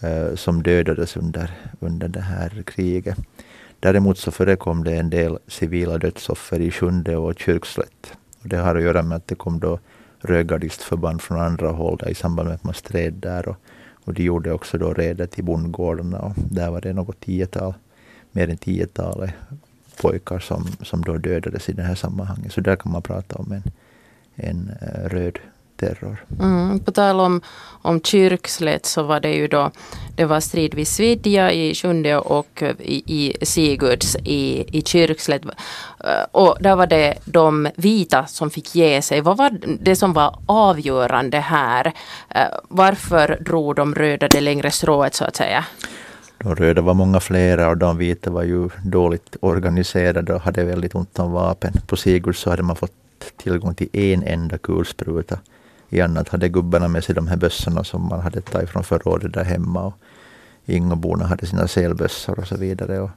eh, 0.00 0.34
som 0.34 0.62
dödades 0.62 1.16
under, 1.16 1.50
under 1.80 2.08
det 2.08 2.20
här 2.20 2.62
kriget. 2.66 3.18
Däremot 3.80 4.18
så 4.18 4.30
förekom 4.30 4.84
det 4.84 4.96
en 4.96 5.10
del 5.10 5.38
civila 5.46 5.98
dödsoffer 5.98 6.60
i 6.60 6.70
Sjunde 6.70 7.16
och 7.16 7.38
Kyrkslätt. 7.38 8.12
Och 8.42 8.48
det 8.48 8.56
har 8.56 8.76
att 8.76 8.82
göra 8.82 9.02
med 9.02 9.16
att 9.16 9.26
det 9.26 9.34
kom 9.34 9.60
då 9.60 9.78
rödgardistförband 10.22 11.22
från 11.22 11.40
andra 11.40 11.68
håll 11.68 11.96
där 11.96 12.08
i 12.08 12.14
samband 12.14 12.48
med 12.48 12.54
att 12.54 12.64
man 12.64 12.74
stred 12.74 13.12
där. 13.12 13.48
Och, 13.48 13.56
och 14.04 14.14
de 14.14 14.22
gjorde 14.22 14.52
också 14.52 14.78
då 14.78 14.92
räder 14.92 15.26
till 15.26 15.44
bondgårdarna 15.44 16.18
och 16.18 16.32
där 16.36 16.70
var 16.70 16.80
det 16.80 16.92
något 16.92 17.20
tiotal, 17.20 17.74
mer 18.32 18.48
än 18.48 18.56
tiotalet 18.56 19.34
pojkar 20.02 20.38
som, 20.38 20.66
som 20.82 21.02
då 21.02 21.16
dödades 21.16 21.68
i 21.68 21.72
det 21.72 21.82
här 21.82 21.94
sammanhanget. 21.94 22.52
Så 22.52 22.60
där 22.60 22.76
kan 22.76 22.92
man 22.92 23.02
prata 23.02 23.36
om 23.36 23.52
en, 23.52 23.62
en 24.34 24.70
eh, 24.80 25.08
röd 25.08 25.38
terror. 25.82 26.24
Mm, 26.40 26.80
på 26.80 26.92
tal 26.92 27.20
om, 27.20 27.40
om 27.82 28.00
Kyrkslätt 28.00 28.86
så 28.86 29.02
var 29.02 29.20
det 29.20 29.34
ju 29.34 29.48
då 29.48 29.70
det 30.16 30.24
var 30.24 30.40
strid 30.40 30.74
vid 30.74 30.88
Svidja 30.88 31.52
i 31.52 31.74
Sjunde 31.74 32.16
och 32.16 32.62
i, 32.78 33.02
i 33.06 33.46
Sigurds 33.46 34.16
i, 34.16 34.64
i 34.78 34.82
Kyrkslätt. 34.82 35.42
Eh, 35.44 36.24
och 36.32 36.56
där 36.60 36.76
var 36.76 36.86
det 36.86 37.14
de 37.24 37.68
vita 37.76 38.26
som 38.26 38.50
fick 38.50 38.74
ge 38.74 39.02
sig. 39.02 39.20
Vad 39.20 39.36
var 39.36 39.50
det 39.80 39.96
som 39.96 40.12
var 40.12 40.38
avgörande 40.46 41.38
här? 41.38 41.92
Eh, 42.28 42.42
varför 42.68 43.38
drog 43.40 43.76
de 43.76 43.94
röda 43.94 44.28
det 44.28 44.40
längre 44.40 44.70
strået 44.70 45.14
så 45.14 45.24
att 45.24 45.36
säga? 45.36 45.64
De 46.38 46.56
röda 46.56 46.82
var 46.82 46.94
många 46.94 47.20
flera 47.20 47.68
och 47.68 47.76
de 47.76 47.98
vita 47.98 48.30
var 48.30 48.42
ju 48.42 48.68
dåligt 48.84 49.36
organiserade 49.40 50.34
och 50.34 50.40
hade 50.40 50.64
väldigt 50.64 50.94
ont 50.94 51.18
om 51.18 51.32
vapen. 51.32 51.72
På 51.86 51.96
Sigurd 51.96 52.36
så 52.36 52.50
hade 52.50 52.62
man 52.62 52.76
fått 52.76 52.92
tillgång 53.36 53.74
till 53.74 53.88
en 53.92 54.22
enda 54.22 54.58
kulspruta. 54.58 55.38
I 55.92 56.00
annat 56.00 56.28
hade 56.28 56.48
gubbarna 56.48 56.88
med 56.88 57.04
sig 57.04 57.14
de 57.14 57.26
här 57.26 57.36
bössorna 57.36 57.84
som 57.84 58.08
man 58.08 58.20
hade 58.20 58.40
tagit 58.40 58.70
från 58.70 58.84
förrådet 58.84 59.32
där 59.32 59.44
hemma. 59.44 59.82
Och 59.82 59.94
Ingoborna 60.66 61.26
hade 61.26 61.46
sina 61.46 61.68
selbössor 61.68 62.38
och 62.38 62.46
så 62.46 62.56
vidare. 62.56 63.00
Och, 63.00 63.10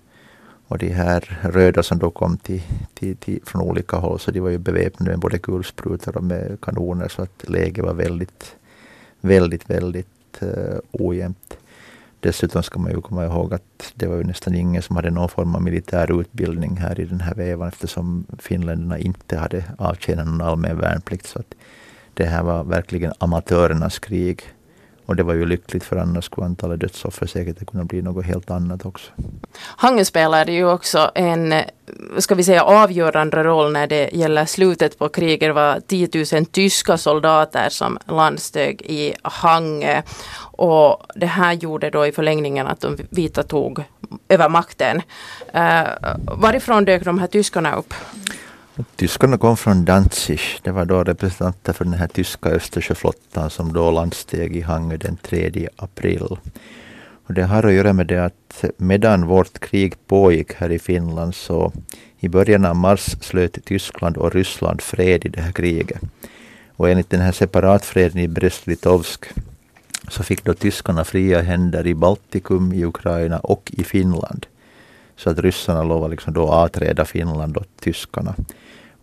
och 0.68 0.78
de 0.78 0.90
här 0.90 1.40
röda 1.42 1.84
som 1.84 2.00
då 2.00 2.10
kom 2.10 2.38
till, 2.38 2.62
till, 2.94 3.18
till, 3.18 3.40
från 3.46 3.62
olika 3.62 3.98
håll, 3.98 4.20
så 4.20 4.32
de 4.32 4.40
var 4.40 4.50
ju 4.50 4.58
beväpnade 4.58 5.12
med 5.12 5.20
både 5.20 5.38
kulsprutor 5.38 6.18
och 6.18 6.24
med 6.24 6.62
kanoner, 6.62 7.08
så 7.08 7.22
att 7.22 7.50
läget 7.50 7.86
var 7.86 7.94
väldigt, 7.94 8.56
väldigt, 9.22 9.70
väldigt 9.70 10.44
uh, 10.44 10.80
ojämnt. 10.92 11.58
Dessutom 12.20 12.64
ska 12.64 12.80
man 12.80 12.92
ju 12.92 13.02
komma 13.02 13.26
ihåg 13.26 13.54
att 13.54 13.94
det 13.96 14.08
var 14.08 14.16
ju 14.16 14.24
nästan 14.24 14.56
ingen 14.56 14.82
som 14.82 14.96
hade 14.96 15.12
någon 15.12 15.30
form 15.30 15.56
av 15.56 15.62
militär 15.62 16.22
utbildning 16.22 16.78
här 16.78 17.00
i 17.00 17.06
den 17.06 17.20
här 17.20 17.34
vevan 17.36 17.68
eftersom 17.68 18.26
finländarna 18.40 18.98
inte 18.98 19.38
hade 19.38 19.64
avtjänat 19.78 20.28
någon 20.28 20.42
allmän 20.42 20.80
värnplikt. 20.80 21.26
Så 21.26 21.40
att 21.40 21.56
det 22.16 22.26
här 22.26 22.44
var 22.44 22.64
verkligen 22.64 23.14
amatörernas 23.20 24.00
krig. 24.00 24.42
Och 25.06 25.16
det 25.16 25.24
var 25.24 25.34
ju 25.34 25.46
lyckligt 25.46 25.84
för 25.84 25.96
annars 25.96 26.26
skulle 26.26 26.46
antalet 26.46 26.80
dödsoffer 26.80 27.26
säkert 27.26 27.66
kunna 27.66 27.86
bli 27.86 28.02
något 28.02 28.26
helt 28.26 28.52
annat 28.52 28.86
också. 28.86 29.12
Hange 29.62 30.06
spelade 30.06 30.52
ju 30.52 30.66
också 30.66 31.12
en, 31.16 31.54
ska 32.18 32.36
vi 32.36 32.44
säga 32.44 32.64
avgörande 32.64 33.44
roll 33.44 33.72
när 33.72 33.88
det 33.88 34.10
gäller 34.14 34.46
slutet 34.46 35.00
på 35.00 35.10
kriget. 35.10 35.50
Det 35.50 35.54
var 35.54 35.80
10 35.80 36.10
000 36.34 36.46
tyska 36.46 36.98
soldater 36.98 37.70
som 37.70 37.98
landsteg 38.06 38.82
i 38.82 39.14
Hange. 39.22 40.04
Och 40.58 41.04
det 41.16 41.26
här 41.26 41.54
gjorde 41.54 41.90
då 41.90 42.06
i 42.06 42.12
förlängningen 42.12 42.68
att 42.68 42.82
de 42.82 42.98
vita 43.10 43.44
tog 43.44 43.84
över 44.30 44.50
makten. 44.50 45.02
Uh, 45.56 46.18
varifrån 46.38 46.86
dök 46.86 47.04
de 47.04 47.20
här 47.20 47.28
tyskarna 47.28 47.76
upp? 47.76 47.94
Tyskarna 48.96 49.38
kom 49.38 49.58
från 49.58 49.86
Danzig. 49.86 50.40
Det 50.64 50.72
var 50.72 50.86
då 50.86 51.04
representanter 51.04 51.74
för 51.74 51.86
den 51.86 51.94
här 51.94 52.08
tyska 52.08 52.50
Östersjöflottan 52.50 53.50
som 53.50 53.74
då 53.74 53.92
landsteg 53.92 54.56
i 54.56 54.62
Hangö 54.62 54.98
den 54.98 55.18
3 55.18 55.70
april. 55.76 56.38
Och 57.28 57.34
det 57.34 57.44
har 57.44 57.64
att 57.64 57.74
göra 57.74 57.94
med 57.94 58.08
det 58.08 58.26
att 58.26 58.64
medan 58.78 59.28
vårt 59.28 59.60
krig 59.60 60.08
pågick 60.08 60.54
här 60.54 60.72
i 60.72 60.80
Finland 60.80 61.36
så 61.36 61.74
i 62.20 62.30
början 62.30 62.66
av 62.66 62.76
mars 62.76 63.16
slöt 63.22 63.66
Tyskland 63.66 64.18
och 64.18 64.34
Ryssland 64.34 64.82
fred 64.82 65.26
i 65.26 65.30
det 65.30 65.42
här 65.42 65.52
kriget. 65.52 66.02
Och 66.76 66.90
enligt 66.90 67.10
den 67.10 67.22
här 67.22 67.32
separatfreden 67.32 68.18
i 68.18 68.28
Brest-Litovsk 68.28 69.26
så 70.08 70.24
fick 70.24 70.44
då 70.44 70.54
tyskarna 70.54 71.04
fria 71.04 71.42
händer 71.42 71.88
i 71.88 71.96
Baltikum, 71.96 72.74
i 72.74 72.86
Ukraina 72.86 73.40
och 73.40 73.72
i 73.74 73.84
Finland. 73.84 74.46
Så 75.16 75.30
att 75.30 75.40
ryssarna 75.40 75.84
lovade 75.84 76.12
liksom 76.12 76.34
då 76.34 76.48
avträda 76.48 77.06
Finland 77.06 77.58
åt 77.58 77.70
tyskarna. 77.80 78.36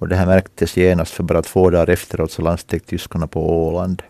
Och 0.03 0.09
det 0.09 0.17
här 0.17 0.27
märktes 0.27 0.77
genast 0.77 1.13
för 1.13 1.23
bara 1.23 1.43
två 1.43 1.71
dagar 1.71 1.91
efteråt 1.91 2.33
så 2.33 2.43
landsteg 2.43 2.87
tyskarna 2.87 3.27
på 3.27 3.67
Åland. 3.67 4.03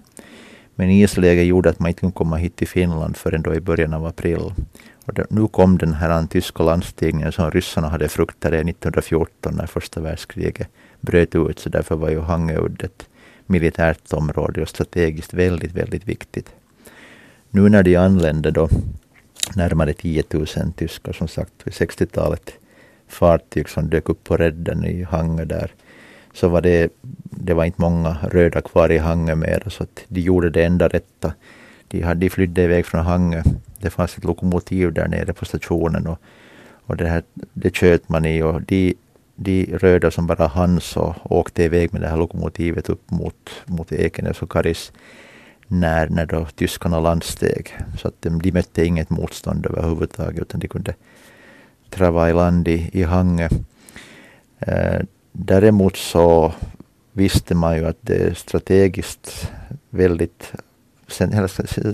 Men 0.74 0.90
isläget 0.90 1.46
gjorde 1.46 1.70
att 1.70 1.78
man 1.78 1.88
inte 1.88 2.00
kunde 2.00 2.14
komma 2.14 2.36
hit 2.36 2.56
till 2.56 2.68
Finland 2.68 3.16
förrän 3.16 3.42
då 3.42 3.54
i 3.54 3.60
början 3.60 3.94
av 3.94 4.06
april. 4.06 4.52
Och 5.04 5.14
det, 5.14 5.26
nu 5.30 5.48
kom 5.48 5.78
den 5.78 5.92
här 5.92 6.26
tyska 6.26 6.62
landstigningen 6.62 7.32
som 7.32 7.50
ryssarna 7.50 7.88
hade 7.88 8.08
fruktat 8.08 8.52
1914 8.52 9.54
när 9.56 9.66
första 9.66 10.00
världskriget 10.00 10.68
bröt 11.00 11.34
ut. 11.34 11.58
Så 11.58 11.68
därför 11.68 11.96
var 11.96 12.10
ju 12.10 12.20
Hangöud 12.20 12.84
ett 12.84 13.06
militärt 13.46 14.12
område 14.12 14.62
och 14.62 14.68
strategiskt 14.68 15.34
väldigt, 15.34 15.72
väldigt 15.72 16.08
viktigt. 16.08 16.50
Nu 17.50 17.68
när 17.68 17.82
de 17.82 17.96
anlände 17.96 18.50
då 18.50 18.68
närmare 19.54 19.92
10 19.92 20.24
000 20.30 20.46
tyskar 20.76 21.12
som 21.12 21.28
sagt 21.28 21.52
vid 21.64 21.74
60-talet 21.74 22.52
fartyg 23.08 23.68
som 23.68 23.90
dök 23.90 24.08
upp 24.08 24.24
på 24.24 24.36
redden 24.36 24.84
i 24.84 25.02
Hangö 25.02 25.44
där 25.44 25.70
så 26.32 26.48
var 26.48 26.60
det, 26.60 26.92
det 27.30 27.54
var 27.54 27.64
inte 27.64 27.80
många 27.80 28.16
röda 28.30 28.60
kvar 28.60 28.92
i 28.92 28.98
Hangö 28.98 29.34
mer 29.34 29.62
så 29.66 29.82
att 29.82 30.04
de 30.08 30.20
gjorde 30.20 30.50
det 30.50 30.64
enda 30.64 30.88
rätta. 30.88 31.34
De, 31.88 32.02
hade, 32.02 32.20
de 32.20 32.30
flydde 32.30 32.62
iväg 32.62 32.86
från 32.86 33.04
Hangö. 33.04 33.42
Det 33.80 33.90
fanns 33.90 34.18
ett 34.18 34.24
lokomotiv 34.24 34.92
där 34.92 35.08
nere 35.08 35.32
på 35.32 35.44
stationen 35.44 36.06
och, 36.06 36.18
och 36.86 36.96
det, 36.96 37.08
här, 37.08 37.22
det 37.52 37.76
köt 37.76 38.08
man 38.08 38.24
i 38.24 38.42
och 38.42 38.62
de, 38.62 38.94
de 39.36 39.64
röda 39.64 40.10
som 40.10 40.26
bara 40.26 40.46
hann 40.46 40.80
så 40.80 41.14
åkte 41.24 41.64
iväg 41.64 41.92
med 41.92 42.02
det 42.02 42.08
här 42.08 42.16
lokomotivet 42.16 42.88
upp 42.88 43.10
mot, 43.10 43.50
mot 43.66 43.92
Ekenäs 43.92 44.42
och 44.42 44.52
Karis 44.52 44.92
när, 45.66 46.08
när 46.08 46.26
då 46.26 46.46
tyskarna 46.54 47.00
landsteg. 47.00 47.76
Så 47.98 48.08
att 48.08 48.14
de, 48.20 48.42
de 48.42 48.52
mötte 48.52 48.84
inget 48.84 49.10
motstånd 49.10 49.66
överhuvudtaget 49.66 50.40
utan 50.40 50.60
de 50.60 50.68
kunde 50.68 50.94
trava 51.90 52.30
i 52.30 52.32
land 52.32 52.68
i, 52.68 52.90
i 52.92 53.02
Hangö. 53.02 53.48
Eh, 54.58 55.00
däremot 55.32 55.96
så 55.96 56.52
visste 57.12 57.54
man 57.54 57.76
ju 57.76 57.86
att 57.86 57.98
det 58.00 58.16
är 58.16 58.34
strategiskt 58.34 59.50
väldigt 59.90 60.52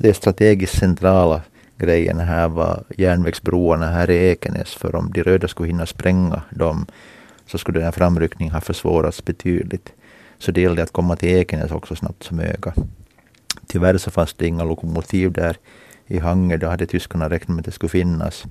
det 0.01 0.15
strategiskt 0.15 0.79
centrala 0.79 1.43
grejen 1.77 2.21
här 2.21 2.49
var 2.49 2.85
järnvägsbroarna 2.97 3.87
här 3.87 4.11
i 4.11 4.29
Ekenäs. 4.31 4.75
För 4.75 4.95
om 4.95 5.13
de 5.13 5.23
röda 5.23 5.49
skulle 5.49 5.69
hinna 5.69 5.87
spränga 5.87 6.43
dem 6.51 6.87
så 7.47 7.59
skulle 7.59 7.79
den 7.79 7.85
här 7.85 7.93
framryckningen 7.93 8.55
ha 8.55 8.61
försvårats 8.61 9.25
betydligt. 9.25 9.93
Så 10.39 10.53
det 10.53 10.61
gällde 10.61 10.83
att 10.83 10.93
komma 10.93 11.17
till 11.17 11.29
Ekenäs 11.29 11.71
också 11.71 11.97
snabbt 11.97 12.23
som 12.23 12.41
öga. 12.41 12.75
Tyvärr 13.67 13.99
så 13.99 14.11
fanns 14.11 14.35
det 14.35 14.47
inga 14.47 14.65
lokomotiv 14.65 15.33
där 15.33 15.57
i 16.07 16.19
Hangö. 16.19 16.57
Då 16.57 16.69
hade 16.69 16.87
tyskarna 16.87 17.31
räknat 17.31 17.49
med 17.49 17.59
att 17.59 17.65
det 17.65 17.73
skulle 17.73 17.91
finnas. 17.91 18.45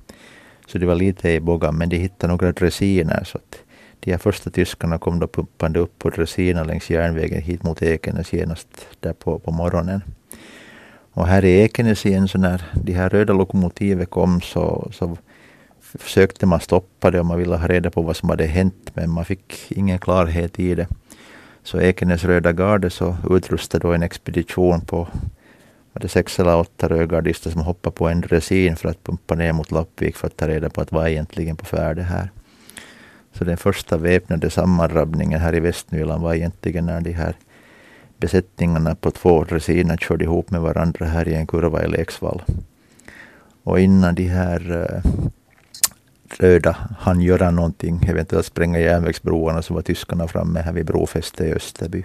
Så 0.66 0.78
det 0.78 0.86
var 0.86 0.94
lite 0.94 1.30
i 1.30 1.40
bågan, 1.40 1.78
men 1.78 1.88
de 1.88 1.96
hittade 1.96 2.32
några 2.32 2.52
dressiner. 2.52 3.24
Så 3.24 3.38
att 3.38 3.58
de 4.00 4.10
här 4.10 4.18
första 4.18 4.50
tyskarna 4.50 4.98
kom 4.98 5.18
då 5.18 5.26
pumpande 5.26 5.78
upp 5.78 5.98
på 5.98 6.10
Dresina 6.10 6.64
längs 6.64 6.90
järnvägen 6.90 7.42
hit 7.42 7.62
mot 7.62 7.82
Ekenäs 7.82 8.32
genast 8.32 8.68
där 9.00 9.12
på, 9.12 9.38
på 9.38 9.50
morgonen. 9.50 10.02
Och 11.12 11.26
här 11.26 11.44
i 11.44 11.60
Ekenäs 11.60 12.06
igen, 12.06 12.28
så 12.28 12.38
när 12.38 12.62
de 12.74 12.92
här 12.92 13.10
röda 13.10 13.32
lokomotiven 13.32 14.06
kom 14.06 14.40
så, 14.40 14.90
så 14.92 15.16
försökte 15.80 16.46
man 16.46 16.60
stoppa 16.60 17.10
det 17.10 17.20
och 17.20 17.26
man 17.26 17.38
ville 17.38 17.56
ha 17.56 17.68
reda 17.68 17.90
på 17.90 18.02
vad 18.02 18.16
som 18.16 18.28
hade 18.28 18.46
hänt, 18.46 18.90
men 18.94 19.10
man 19.10 19.24
fick 19.24 19.72
ingen 19.72 19.98
klarhet 19.98 20.58
i 20.58 20.74
det. 20.74 20.86
Så 21.62 21.80
Ekenäs 21.80 22.24
röda 22.24 22.52
garde 22.52 22.90
så 22.90 23.16
utrustade 23.30 23.88
då 23.88 23.92
en 23.92 24.02
expedition 24.02 24.80
på 24.80 25.08
var 25.92 26.00
det 26.00 26.08
sex 26.08 26.40
eller 26.40 26.56
åtta 26.56 26.88
rödgardister 26.88 27.50
som 27.50 27.60
hoppade 27.60 27.96
på 27.96 28.08
en 28.08 28.20
dressin 28.20 28.76
för 28.76 28.88
att 28.88 29.04
pumpa 29.04 29.34
ner 29.34 29.52
mot 29.52 29.70
Lappvik 29.70 30.16
för 30.16 30.26
att 30.26 30.36
ta 30.36 30.48
reda 30.48 30.70
på 30.70 30.80
att 30.80 30.92
vad 30.92 31.08
egentligen 31.08 31.56
på 31.56 31.64
färde 31.64 32.02
här. 32.02 32.30
Så 33.38 33.44
den 33.44 33.56
första 33.56 33.96
väpnade 33.96 34.50
sammanrabbningen 34.50 35.40
här 35.40 35.54
i 35.54 35.60
Västnyland 35.60 36.22
var 36.22 36.34
egentligen 36.34 36.86
när 36.86 37.00
de 37.00 37.12
här 37.12 37.36
besättningarna 38.16 38.94
på 38.94 39.10
två 39.10 39.44
dressiner 39.44 39.96
körde 39.96 40.24
ihop 40.24 40.50
med 40.50 40.60
varandra 40.60 41.06
här 41.06 41.28
i 41.28 41.34
en 41.34 41.46
kurva 41.46 41.84
i 41.84 41.88
Leksvall. 41.88 42.42
Och 43.62 43.80
innan 43.80 44.14
de 44.14 44.28
här 44.28 44.90
eh, 44.90 45.10
röda 46.38 46.76
han 46.98 47.20
göra 47.20 47.50
någonting, 47.50 48.04
eventuellt 48.08 48.46
spränga 48.46 48.78
järnvägsbroarna, 48.78 49.62
så 49.62 49.74
var 49.74 49.82
tyskarna 49.82 50.28
framme 50.28 50.60
här 50.60 50.72
vid 50.72 50.86
brofästet 50.86 51.46
i 51.46 51.52
Österby. 51.52 52.04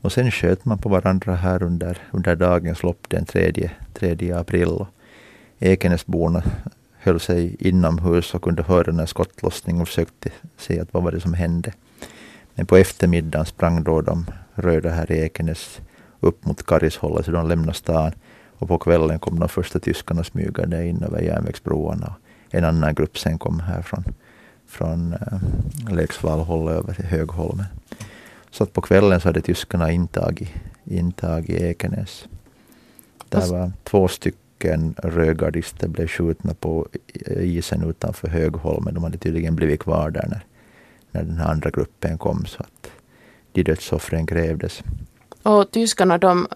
Och 0.00 0.12
sen 0.12 0.30
sköt 0.30 0.64
man 0.64 0.78
på 0.78 0.88
varandra 0.88 1.34
här 1.34 1.62
under, 1.62 1.98
under 2.10 2.36
dagens 2.36 2.82
lopp 2.82 3.08
den 3.08 3.24
3, 3.24 3.70
3 3.94 4.32
april. 4.32 4.86
Ekenäsborna 5.58 6.42
höll 7.02 7.20
sig 7.20 7.56
inomhus 7.58 8.34
och 8.34 8.42
kunde 8.42 8.62
höra 8.62 8.82
den 8.82 8.98
här 8.98 9.06
skottlossningen 9.06 9.82
och 9.82 9.88
försökte 9.88 10.30
se 10.56 10.80
att 10.80 10.94
vad 10.94 11.02
var 11.02 11.12
det 11.12 11.20
som 11.20 11.34
hände. 11.34 11.72
Men 12.54 12.66
på 12.66 12.76
eftermiddagen 12.76 13.46
sprang 13.46 13.84
då 13.84 14.00
de 14.00 14.26
röda 14.54 14.90
här 14.90 15.12
i 15.12 15.18
Ekenäs 15.18 15.80
upp 16.20 16.44
mot 16.44 16.66
Karishållet, 16.66 17.24
så 17.24 17.30
de 17.30 17.48
lämnade 17.48 17.74
stan. 17.74 18.12
Och 18.58 18.68
på 18.68 18.78
kvällen 18.78 19.18
kom 19.18 19.40
de 19.40 19.48
första 19.48 19.78
tyskarna 19.78 20.24
smygande 20.24 20.86
in 20.86 21.02
över 21.02 21.20
järnvägsbroarna. 21.20 22.14
En 22.50 22.64
annan 22.64 22.94
grupp 22.94 23.18
sen 23.18 23.38
kom 23.38 23.60
här 23.60 23.82
från, 23.82 24.04
från 24.66 25.12
äh, 25.12 25.94
Leksvallhållet 25.94 26.74
över 26.74 26.94
till 26.94 27.04
Högholmen. 27.04 27.66
Så 28.50 28.64
att 28.64 28.72
på 28.72 28.80
kvällen 28.80 29.20
så 29.20 29.28
hade 29.28 29.40
tyskarna 29.40 29.92
intagit, 29.92 30.50
intagit 30.84 31.60
Ekenäs. 31.60 32.28
Det 33.28 33.50
var 33.50 33.72
två 33.84 34.08
stycken 34.08 34.41
stycken 34.62 34.94
rödgardister 35.02 35.88
blev 35.88 36.08
skjutna 36.08 36.54
på 36.54 36.88
isen 37.26 37.90
utanför 37.90 38.28
Högholmen. 38.28 38.94
De 38.94 39.04
hade 39.04 39.18
tydligen 39.18 39.56
blivit 39.56 39.80
kvar 39.80 40.10
där 40.10 40.26
när, 40.28 40.44
när 41.10 41.22
den 41.22 41.40
andra 41.40 41.70
gruppen 41.70 42.18
kom. 42.18 42.46
Så 42.46 42.62
att 42.62 42.90
de 43.52 43.62
dödsoffren 43.62 44.26
grävdes. 44.26 44.82
Och 45.42 45.70
tyskarna 45.70 46.18
de 46.18 46.46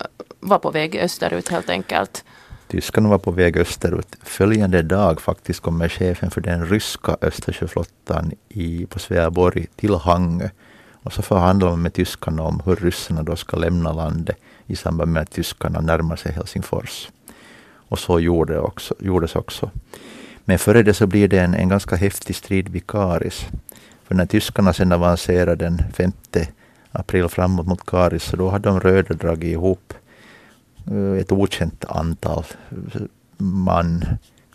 var 0.40 0.58
på 0.58 0.70
väg 0.70 0.96
österut 0.96 1.48
helt 1.48 1.70
enkelt? 1.70 2.24
Tyskarna 2.68 3.08
var 3.08 3.18
på 3.18 3.30
väg 3.30 3.56
österut. 3.56 4.16
Följande 4.22 4.82
dag 4.82 5.20
faktiskt 5.20 5.60
kommer 5.60 5.88
chefen 5.88 6.30
för 6.30 6.40
den 6.40 6.66
ryska 6.66 7.16
Östersjöflottan 7.20 8.32
i, 8.48 8.86
på 8.86 8.98
Sveaborg 8.98 9.66
till 9.76 9.94
Hangö. 9.94 10.48
Och 11.04 11.12
så 11.12 11.22
förhandlar 11.22 11.68
man 11.68 11.82
med 11.82 11.92
tyskarna 11.92 12.42
om 12.42 12.62
hur 12.64 12.76
ryssarna 12.76 13.22
då 13.22 13.36
ska 13.36 13.56
lämna 13.56 13.92
landet 13.92 14.36
i 14.66 14.76
samband 14.76 15.12
med 15.12 15.22
att 15.22 15.30
tyskarna 15.30 15.80
närmar 15.80 16.16
sig 16.16 16.32
Helsingfors. 16.32 17.08
Och 17.88 17.98
så 17.98 18.20
gjorde 18.20 18.60
också, 18.60 18.94
gjordes 19.00 19.36
också. 19.36 19.70
Men 20.44 20.58
före 20.58 20.82
det 20.82 20.94
så 20.94 21.06
blir 21.06 21.28
det 21.28 21.38
en, 21.38 21.54
en 21.54 21.68
ganska 21.68 21.96
häftig 21.96 22.36
strid 22.36 22.68
vid 22.68 22.86
Karis. 22.86 23.46
För 24.04 24.14
när 24.14 24.26
tyskarna 24.26 24.72
sedan 24.72 24.92
avancerade 24.92 25.64
den 25.64 25.82
5 25.92 26.12
april 26.92 27.28
framåt 27.28 27.66
mot 27.66 27.86
Karis, 27.86 28.22
så 28.22 28.36
då 28.36 28.48
hade 28.48 28.68
de 28.68 28.80
röda 28.80 29.14
dragit 29.14 29.52
ihop 29.52 29.94
eh, 30.90 31.20
ett 31.20 31.32
okänt 31.32 31.84
antal 31.84 32.44
eh, 32.70 33.02
man 33.36 34.04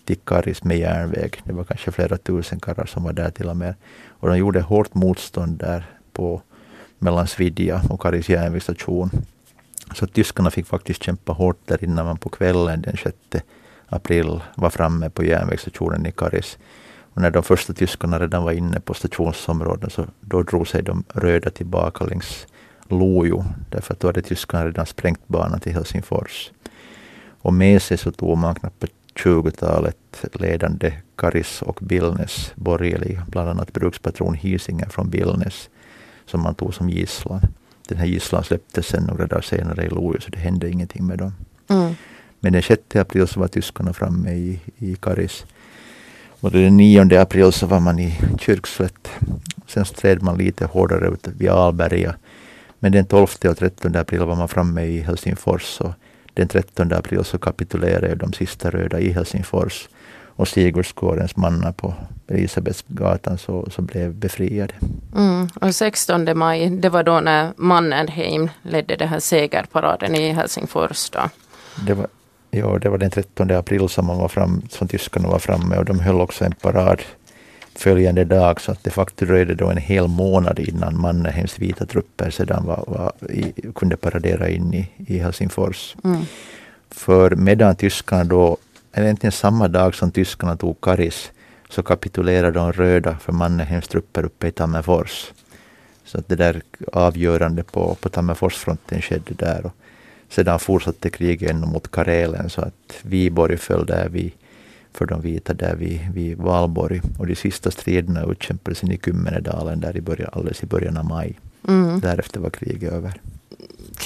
till 0.06 0.18
Karis 0.26 0.64
med 0.64 0.78
järnväg. 0.78 1.42
Det 1.44 1.54
var 1.54 1.64
kanske 1.64 1.92
flera 1.92 2.18
tusen 2.18 2.60
karlar 2.60 2.86
som 2.86 3.04
var 3.04 3.14
där 3.14 3.32
till 3.32 3.50
och 3.50 3.58
med. 3.58 3.74
Och 4.08 4.28
de 4.28 4.38
gjorde 4.38 4.62
hårt 4.62 4.94
motstånd 4.94 5.58
där 5.58 5.86
på 6.14 6.42
mellan 7.00 7.28
Svidja 7.28 7.82
och 7.90 8.02
Karis 8.02 8.30
järnvägsstation. 8.30 9.12
Så 9.94 10.08
tyskarna 10.08 10.52
fick 10.52 10.68
faktiskt 10.68 11.04
kämpa 11.04 11.32
hårt 11.32 11.60
där 11.66 11.84
innan 11.84 12.06
man 12.06 12.18
på 12.18 12.30
kvällen 12.30 12.82
den 12.82 12.98
6 12.98 13.18
april 13.88 14.42
var 14.56 14.70
framme 14.70 15.10
på 15.10 15.24
järnvägsstationen 15.24 16.06
i 16.06 16.12
Karis. 16.12 16.58
Och 17.14 17.22
när 17.22 17.32
de 17.32 17.44
första 17.44 17.74
tyskarna 17.74 18.20
redan 18.20 18.44
var 18.44 18.52
inne 18.52 18.80
på 18.80 18.94
stationsområdet 18.94 19.94
så 19.94 20.06
då 20.22 20.44
drog 20.44 20.68
sig 20.68 20.84
de 20.84 21.04
röda 21.14 21.50
tillbaka 21.50 22.06
längs 22.06 22.48
Lojo. 22.88 23.44
Därför 23.70 23.94
att 23.94 24.00
då 24.00 24.08
hade 24.08 24.22
tyskarna 24.22 24.66
redan 24.66 24.86
sprängt 24.86 25.28
banan 25.28 25.60
till 25.60 25.74
Helsingfors. 25.74 26.52
Och 27.42 27.54
med 27.54 27.82
sig 27.82 27.98
så 27.98 28.12
tog 28.12 28.38
man 28.38 28.56
knappt 28.56 28.86
20-talet 29.16 30.26
ledande 30.34 30.94
Karis 31.16 31.62
och 31.62 31.80
Billnäs 31.82 32.52
borgerliga, 32.56 33.26
bland 33.28 33.50
annat 33.50 33.74
brukspatron 33.74 34.34
Hisingen 34.34 34.90
från 34.90 35.10
Billnäs 35.10 35.70
som 36.26 36.42
man 36.42 36.56
tog 36.56 36.74
som 36.74 36.90
gisslan. 36.90 37.42
Den 37.92 38.00
här 38.00 38.06
gisslan 38.06 38.44
släpptes 38.44 38.88
sen 38.88 39.04
några 39.04 39.28
dagar 39.28 39.42
senare 39.42 39.86
i 39.86 39.90
Lojo, 39.90 40.22
så 40.22 40.30
det 40.30 40.40
hände 40.40 40.70
ingenting 40.70 41.06
med 41.06 41.18
dem. 41.18 41.34
Mm. 41.68 41.96
Men 42.40 42.54
den 42.54 42.62
6 42.62 42.96
april 42.96 43.28
så 43.28 43.40
var 43.40 43.48
tyskarna 43.48 43.94
framme 43.94 44.32
i, 44.32 44.60
i 44.78 44.96
Karis. 44.96 45.46
Och 46.40 46.52
den 46.52 46.78
9 46.78 47.20
april 47.22 47.52
så 47.52 47.66
var 47.66 47.80
man 47.80 48.00
i 48.00 48.20
Kyrkslätt. 48.40 49.10
Sen 49.68 49.86
stred 49.86 50.22
man 50.22 50.38
lite 50.38 50.66
hårdare 50.66 51.08
ut 51.08 51.28
vid 51.28 51.50
Alberga. 51.50 52.16
Men 52.80 52.92
den 52.92 53.06
12 53.06 53.28
och 53.46 53.58
13 53.58 53.96
april 53.96 54.20
var 54.20 54.36
man 54.36 54.48
framme 54.48 54.84
i 54.84 55.00
Helsingfors. 55.00 55.82
Och 55.82 55.94
den 56.34 56.48
13 56.48 56.94
april 56.94 57.24
så 57.24 57.38
kapitulerade 57.38 58.16
de 58.16 58.34
sista 58.34 58.70
röda 58.70 59.00
i 59.00 59.12
Helsingfors. 59.12 59.90
Och 60.36 60.48
Sigurdskårens 60.48 61.36
mannar 61.36 61.72
på 61.72 61.94
Elisabetsgatan 62.28 63.38
så, 63.38 63.68
så 63.72 63.82
blev 63.82 64.14
befriade. 64.14 64.74
Mm. 65.16 65.50
Och 65.62 65.76
16 65.76 66.38
maj, 66.38 66.70
det 66.70 66.90
var 66.90 67.04
då 67.04 67.20
när 67.20 67.54
Mannerheim 67.58 68.50
ledde 68.62 68.96
den 68.96 69.08
här 69.08 69.20
segerparaden 69.20 70.16
i 70.16 70.32
Helsingfors. 70.32 71.10
Då. 71.10 71.30
Det 71.86 71.94
var, 71.94 72.08
Ja, 72.54 72.80
det 72.80 72.90
var 72.90 72.98
den 72.98 73.12
13 73.12 73.52
april 73.52 73.90
som, 73.90 74.06
man 74.06 74.18
var 74.18 74.28
fram, 74.28 74.62
som 74.70 74.88
tyskarna 74.88 75.30
var 75.30 75.40
framme 75.40 75.78
och 75.78 75.86
de 75.86 76.00
höll 76.00 76.22
också 76.22 76.46
en 76.46 76.52
parad 76.52 77.02
följande 77.76 78.24
dag 78.24 78.62
så 78.62 78.72
att 78.72 78.84
det 78.84 78.90
faktiskt 78.90 79.30
dröjde 79.30 79.56
då 79.56 79.70
en 79.70 79.78
hel 79.78 80.08
månad 80.08 80.60
innan 80.60 81.02
Mannerheims 81.02 81.60
vita 81.60 81.86
trupper 81.86 82.30
sedan 82.30 82.66
var, 82.66 82.84
var 82.88 83.14
i, 83.30 83.54
kunde 83.76 83.98
paradera 83.98 84.50
in 84.50 84.74
i, 84.74 84.90
i 85.08 85.18
Helsingfors. 85.18 85.96
Mm. 86.04 86.22
För 86.90 87.36
medan 87.36 87.76
tyskarna 87.76 88.24
då, 88.24 88.58
egentligen 88.94 89.32
samma 89.32 89.68
dag 89.68 89.96
som 89.96 90.12
tyskarna 90.12 90.56
tog 90.58 90.82
Karis, 90.82 91.32
så 91.70 91.84
kapitulerade 91.84 92.52
de 92.52 92.74
röda 92.74 93.18
för 93.18 93.34
Mannerheims 93.34 93.88
trupper 93.88 94.26
uppe 94.26 94.48
i 94.48 94.52
Tammerfors. 94.52 95.32
Så 96.06 96.18
att 96.18 96.28
det 96.28 96.36
där 96.36 96.62
avgörande 96.94 97.64
på, 97.64 97.96
på 98.02 98.10
Tammerforsfronten 98.10 99.02
skedde 99.02 99.34
där. 99.34 99.66
Och 99.66 99.74
sedan 100.30 100.60
fortsatte 100.60 101.10
kriget 101.10 101.56
mot 101.56 101.92
Karelen 101.92 102.50
så 102.50 102.62
att 102.62 102.98
Viborg 103.02 103.58
föll 103.58 103.86
där 103.86 104.10
vid, 104.10 104.32
för 104.94 105.06
de 105.06 105.22
vita 105.22 105.54
där 105.54 105.76
vid, 105.76 106.00
vid 106.14 106.38
Valborg. 106.38 107.02
Och 107.20 107.28
de 107.28 107.36
sista 107.36 107.72
striderna 107.72 108.24
utkämpades 108.24 108.84
i 108.84 109.00
Kymmenedalen 109.06 109.80
där 109.80 109.98
i 109.98 110.02
början, 110.02 110.30
alldeles 110.34 110.64
i 110.64 110.66
början 110.66 110.98
av 110.98 111.06
maj. 111.06 111.40
Mm. 111.68 112.00
Därefter 112.00 112.40
var 112.40 112.50
kriget 112.50 112.94
över. 112.94 113.14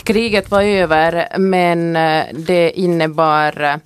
Kriget 0.04 0.52
var 0.52 0.64
över 0.64 1.38
men 1.38 1.96
eh, 1.96 2.26
det 2.34 2.72
innebar 2.72 3.62
Eh, 3.62 3.80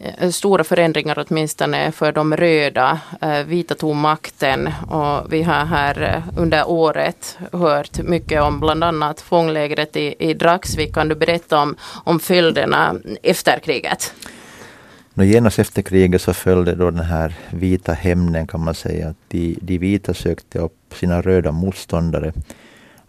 Eh, 0.00 0.30
stora 0.30 0.64
förändringar 0.64 1.24
åtminstone 1.28 1.92
för 1.92 2.12
de 2.12 2.36
röda. 2.36 3.00
Eh, 3.20 3.44
vita 3.46 3.74
tog 3.74 3.96
makten 3.96 4.68
och 4.88 5.32
vi 5.32 5.42
har 5.42 5.64
här 5.64 6.02
eh, 6.02 6.40
under 6.40 6.68
året 6.68 7.38
hört 7.52 8.02
mycket 8.02 8.42
om 8.42 8.60
bland 8.60 8.84
annat 8.84 9.20
fånglägret 9.20 9.96
i, 9.96 10.14
i 10.18 10.34
Dragsvik. 10.34 10.94
Kan 10.94 11.08
du 11.08 11.14
berätta 11.14 11.58
om, 11.58 11.76
om 12.04 12.20
följderna 12.20 12.94
efter 13.22 13.58
kriget? 13.58 14.14
No, 15.14 15.24
genast 15.24 15.58
efter 15.58 15.82
kriget 15.82 16.22
så 16.22 16.34
följde 16.34 16.74
då 16.74 16.90
den 16.90 17.04
här 17.04 17.34
vita 17.50 17.92
hämnden 17.92 18.46
kan 18.46 18.64
man 18.64 18.74
säga. 18.74 19.14
De, 19.28 19.58
de 19.62 19.78
vita 19.78 20.14
sökte 20.14 20.58
upp 20.58 20.94
sina 20.94 21.22
röda 21.22 21.52
motståndare. 21.52 22.32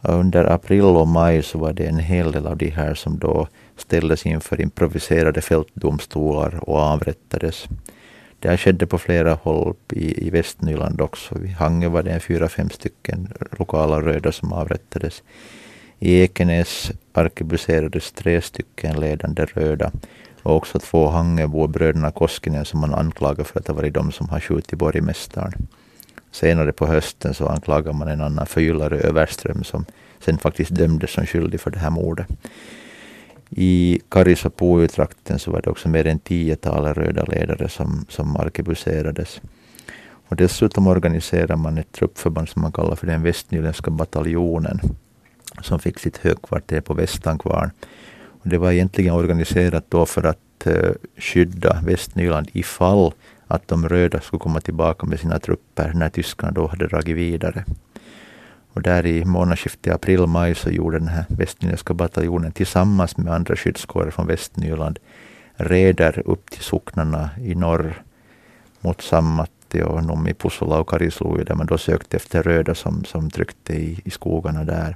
Under 0.02 0.46
april 0.46 0.84
och 0.84 1.08
maj 1.08 1.44
så 1.44 1.58
var 1.58 1.74
det 1.74 1.86
en 1.86 2.00
hel 2.00 2.32
del 2.32 2.48
av 2.48 2.58
de 2.58 2.70
här 2.70 2.94
som 2.94 3.20
då 3.20 3.48
ställdes 3.80 4.26
inför 4.26 4.62
improviserade 4.62 5.42
fältdomstolar 5.42 6.70
och 6.70 6.78
avrättades. 6.78 7.68
Det 8.40 8.50
här 8.50 8.58
skedde 8.58 8.88
på 8.88 8.98
flera 8.98 9.34
håll 9.34 9.76
i, 9.94 10.28
i 10.28 10.30
Västnyland 10.30 11.02
också. 11.02 11.44
I 11.44 11.48
Hangö 11.48 11.88
var 11.88 12.04
det 12.04 12.20
fyra, 12.20 12.50
fem 12.50 12.70
stycken 12.70 13.34
lokala 13.60 14.02
röda 14.02 14.32
som 14.32 14.54
avrättades. 14.54 15.24
I 16.00 16.22
Ekenäs 16.22 16.92
arkebuserades 17.14 18.12
tre 18.12 18.42
stycken 18.42 19.00
ledande 19.00 19.46
röda 19.46 19.92
och 20.44 20.56
också 20.56 20.80
två 20.80 21.08
Hangöbor, 21.08 21.68
bröderna 21.68 22.12
Koskinen, 22.12 22.66
som 22.66 22.80
man 22.80 22.94
anklagar 22.94 23.44
för 23.44 23.60
att 23.60 23.68
ha 23.68 23.76
varit 23.76 23.94
de 23.94 24.12
som 24.12 24.30
har 24.30 24.40
skjutit 24.40 24.80
borgmästaren. 24.80 25.68
Senare 26.32 26.72
på 26.72 26.88
hösten 26.88 27.34
så 27.34 27.48
anklagar 27.48 27.94
man 27.94 28.08
en 28.08 28.22
annan 28.22 28.46
förgyllare 28.46 28.98
Överström 29.00 29.64
som 29.64 29.86
sen 30.20 30.38
faktiskt 30.38 30.72
dömdes 30.72 31.12
som 31.12 31.26
skyldig 31.26 31.60
för 31.60 31.72
det 31.72 31.80
här 31.80 31.90
mordet. 31.90 32.28
I 33.50 34.00
Karisapuutrakten 34.10 35.40
så 35.40 35.52
var 35.52 35.62
det 35.62 35.70
också 35.70 35.90
mer 35.90 36.08
än 36.08 36.20
tiotalet 36.20 36.98
röda 36.98 37.26
ledare 37.26 37.70
som, 37.70 38.06
som 38.10 38.36
arkebuserades. 38.36 39.42
Och 40.28 40.36
dessutom 40.36 40.88
organiserade 40.88 41.56
man 41.56 41.78
ett 41.78 41.92
truppförband 41.92 42.50
som 42.50 42.62
man 42.62 42.72
kallar 42.72 42.96
för 42.96 43.08
den 43.08 43.24
västnyländska 43.24 43.92
bataljonen 43.92 44.80
som 45.62 45.80
fick 45.80 46.00
sitt 46.00 46.18
högkvarter 46.18 46.82
på 46.82 46.94
Västankvarn. 46.94 47.72
Och 48.42 48.50
det 48.50 48.58
var 48.58 48.72
egentligen 48.72 49.14
organiserat 49.14 49.86
då 49.90 50.06
för 50.06 50.24
att 50.24 50.68
uh, 50.68 50.92
skydda 51.18 51.82
Västnyland 51.86 52.50
ifall 52.54 53.12
att 53.48 53.68
de 53.68 53.90
röda 53.90 54.22
skulle 54.22 54.40
komma 54.40 54.62
tillbaka 54.62 55.06
med 55.06 55.20
sina 55.20 55.40
trupper 55.40 55.94
när 55.94 56.10
tyskarna 56.10 56.52
då 56.52 56.68
hade 56.68 56.88
dragit 56.88 57.18
vidare. 57.18 57.66
Och 58.74 58.82
där 58.82 59.06
i 59.06 59.26
månadsskiftet 59.26 59.94
april-maj 59.94 60.56
så 60.56 60.70
gjorde 60.70 61.00
den 61.00 61.08
här 61.08 61.26
västnyländska 61.28 61.94
bataljonen 61.94 62.52
tillsammans 62.52 63.18
med 63.18 63.34
andra 63.34 63.56
skyddskårer 63.56 64.12
från 64.12 64.28
Västnyland 64.28 65.00
reder 65.56 66.22
upp 66.26 66.50
till 66.50 66.64
socknarna 66.64 67.30
i 67.42 67.56
norr 67.56 68.04
mot 68.82 69.02
Sammatti 69.02 69.82
och 69.84 70.04
Nummi, 70.04 70.34
Pusula 70.34 70.80
och 70.80 70.90
Karisluvi, 70.90 71.44
där 71.44 71.56
man 71.56 71.66
då 71.66 71.78
sökte 71.78 72.18
efter 72.18 72.44
röda 72.44 72.76
som, 72.76 73.04
som 73.04 73.30
tryckte 73.30 73.74
i, 73.74 74.02
i 74.06 74.10
skogarna 74.10 74.64
där. 74.64 74.96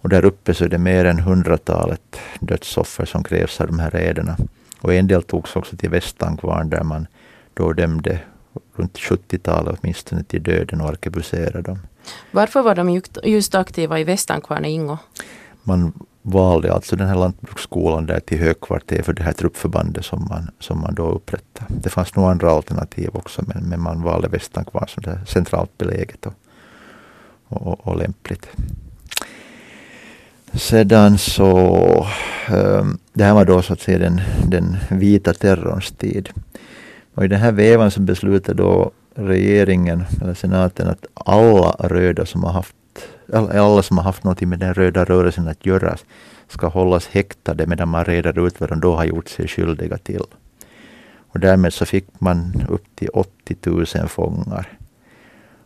Och 0.00 0.08
där 0.08 0.24
uppe 0.24 0.54
så 0.54 0.64
är 0.64 0.68
det 0.68 0.78
mer 0.78 1.04
än 1.04 1.18
hundratalet 1.18 2.20
dödsoffer 2.40 3.04
som 3.04 3.24
krävs 3.24 3.60
av 3.60 3.66
de 3.66 3.78
här 3.78 3.90
rederna. 3.90 4.36
Och 4.80 4.94
en 4.94 5.06
del 5.06 5.22
togs 5.22 5.56
också 5.56 5.76
till 5.76 5.90
Västankvarn 5.90 6.70
där 6.70 6.82
man 6.82 7.06
då 7.54 7.72
dömde 7.72 8.20
runt 8.74 8.98
70-talet 8.98 9.78
åtminstone 9.80 10.24
till 10.24 10.42
döden 10.42 10.80
och 10.80 10.88
arkebuserade 10.88 11.62
dem. 11.62 11.78
Varför 12.30 12.62
var 12.62 12.74
de 12.74 13.00
just 13.22 13.54
aktiva 13.54 14.00
i 14.00 14.04
Västankvarn 14.04 14.64
Ingo? 14.64 14.98
Man 15.62 15.92
valde 16.22 16.72
alltså 16.72 16.96
den 16.96 17.08
här 17.08 17.14
lantbruksskolan 17.14 18.06
där 18.06 18.20
till 18.20 18.38
högkvarter 18.38 19.02
för 19.02 19.12
det 19.12 19.22
här 19.22 19.32
truppförbandet 19.32 20.04
som 20.04 20.26
man, 20.30 20.50
som 20.58 20.80
man 20.80 20.94
då 20.94 21.10
upprättade. 21.10 21.74
Det 21.82 21.90
fanns 21.90 22.16
nog 22.16 22.26
andra 22.26 22.50
alternativ 22.50 23.10
också 23.12 23.42
men, 23.46 23.64
men 23.64 23.80
man 23.80 24.02
valde 24.02 24.28
Västankvarn 24.28 24.88
som 24.88 25.02
det 25.02 25.20
centralt 25.26 25.78
beläget 25.78 26.26
och, 26.26 26.34
och, 27.48 27.86
och 27.86 27.96
lämpligt. 27.96 28.48
Sedan 30.52 31.18
så, 31.18 32.06
ehm, 32.46 32.98
det 33.12 33.24
här 33.24 33.34
var 33.34 33.44
då 33.44 33.62
så 33.62 33.72
att 33.72 33.80
säga 33.80 33.98
den, 33.98 34.20
den 34.48 34.76
vita 34.90 35.34
terrorns 35.34 35.90
tid. 35.90 36.28
Och 37.14 37.24
i 37.24 37.28
den 37.28 37.40
här 37.40 37.52
vevan 37.52 37.90
så 37.90 38.00
beslutade 38.00 38.62
då 38.62 38.90
regeringen, 39.14 40.04
eller 40.20 40.34
senaten, 40.34 40.88
att 40.88 41.06
alla 41.14 41.70
röda 41.78 42.26
som 42.26 42.44
har 42.44 42.52
haft, 42.52 42.76
alla 43.32 43.82
som 43.82 43.98
har 43.98 44.04
haft 44.04 44.24
något 44.24 44.40
med 44.40 44.58
den 44.58 44.74
röda 44.74 45.04
rörelsen 45.04 45.48
att 45.48 45.66
göra 45.66 45.96
ska 46.48 46.66
hållas 46.66 47.08
häktade 47.08 47.66
medan 47.66 47.88
man 47.88 48.04
reder 48.04 48.46
ut 48.46 48.60
vad 48.60 48.68
de 48.68 48.80
då 48.80 48.94
har 48.94 49.04
gjort 49.04 49.28
sig 49.28 49.48
skyldiga 49.48 49.98
till. 49.98 50.24
Och 51.32 51.40
därmed 51.40 51.72
så 51.72 51.86
fick 51.86 52.20
man 52.20 52.66
upp 52.68 52.84
till 52.94 53.08
80 53.08 53.56
000 53.64 53.86
fångar. 54.08 54.68